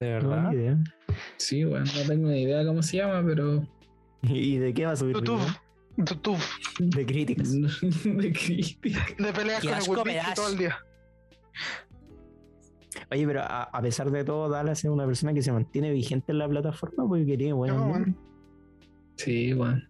[0.00, 0.52] De verdad.
[0.52, 0.78] idea.
[1.36, 3.66] Sí, weón, no tengo ni idea cómo se llama, pero
[4.22, 5.16] ¿Y de qué va a subir?
[5.16, 5.40] YouTube.
[5.96, 6.38] YouTube.
[6.78, 7.52] De críticas.
[8.04, 9.06] de crítica.
[9.18, 10.78] De peleas Qué con el todo el día.
[13.10, 16.32] Oye, pero a, a pesar de todo, Dallas es una persona que se mantiene vigente
[16.32, 18.14] en la plataforma porque tiene buenos No.
[19.16, 19.88] Sí, weón.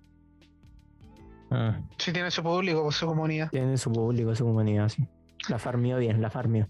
[1.51, 1.81] Ah.
[1.99, 3.51] Si tiene su público, pues su comunidad.
[3.51, 5.07] Tiene su público, su comunidad, sí.
[5.49, 6.69] La farmió bien, la farmió.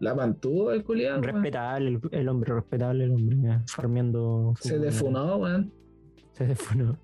[0.00, 1.20] La mantuvo el culiado.
[1.20, 4.54] Respetable el, el hombre, respetable el hombre, ya, farmeando.
[4.60, 5.72] Se defunó, weón.
[6.32, 6.98] Se defunó.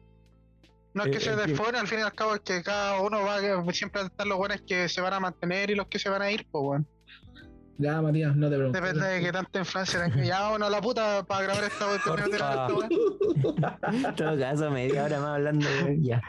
[0.94, 3.02] No es que Eh, se eh, desfone, al fin y al cabo es que cada
[3.02, 5.98] uno va a siempre están los buenos que se van a mantener y los que
[5.98, 6.86] se van a ir, pues weón.
[7.78, 8.80] Ya, Matías, no te pregunto.
[8.80, 10.24] Depende de qué tanta influencia tenga.
[10.24, 11.98] Ya vámonos a la puta para grabar esta de
[12.74, 12.88] weá.
[13.92, 16.22] En todo caso, media hora más hablando, weón, ya.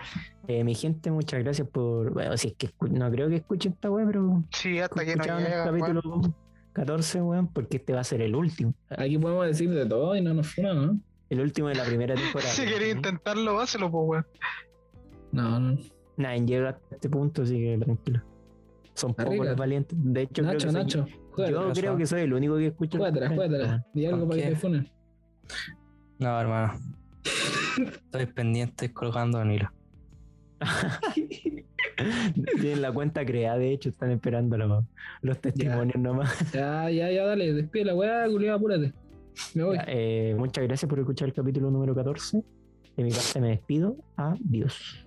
[0.49, 2.11] Eh, mi gente, muchas gracias por.
[2.11, 5.23] Bueno, si es que no creo que escuchen esta web, pero Sí, hasta que no
[5.23, 5.63] llega.
[5.63, 6.35] capítulo weón.
[6.77, 8.73] 14, weón, porque este va a ser el último.
[8.89, 10.99] Aquí podemos decir de todo y no nos funa, ¿no?
[11.29, 12.51] El último de la primera temporada.
[12.53, 12.99] Si queréis ¿no?
[12.99, 14.25] intentarlo, hácelo, pues weón.
[15.31, 15.77] No, no.
[16.17, 18.21] Nadie llega hasta este punto, así que tranquilo.
[18.93, 19.97] Son pocos los valientes.
[20.01, 21.07] De hecho, creo Nacho, soy- Nacho,
[21.49, 22.97] yo creo que soy el único que escucha.
[22.99, 23.85] podcast, juégatela.
[23.93, 24.91] Di algo ¿Por para que te funen.
[26.19, 26.73] No, hermano.
[27.77, 29.69] Estoy pendiente colgando en hilo.
[32.59, 34.83] Tienen la cuenta creada, de hecho, están esperando la-
[35.21, 36.33] los testimonios nomás.
[36.53, 38.93] Ya, ya, ya, dale, despide la weá, culiado, apúrate.
[39.53, 39.77] Me voy.
[39.77, 42.43] Ya, eh, muchas gracias por escuchar el capítulo número 14.
[42.95, 43.95] De mi parte me despido.
[44.15, 45.05] Adiós.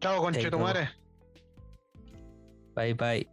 [0.00, 0.88] Chao, conchetumare.
[2.74, 3.28] Bye bye.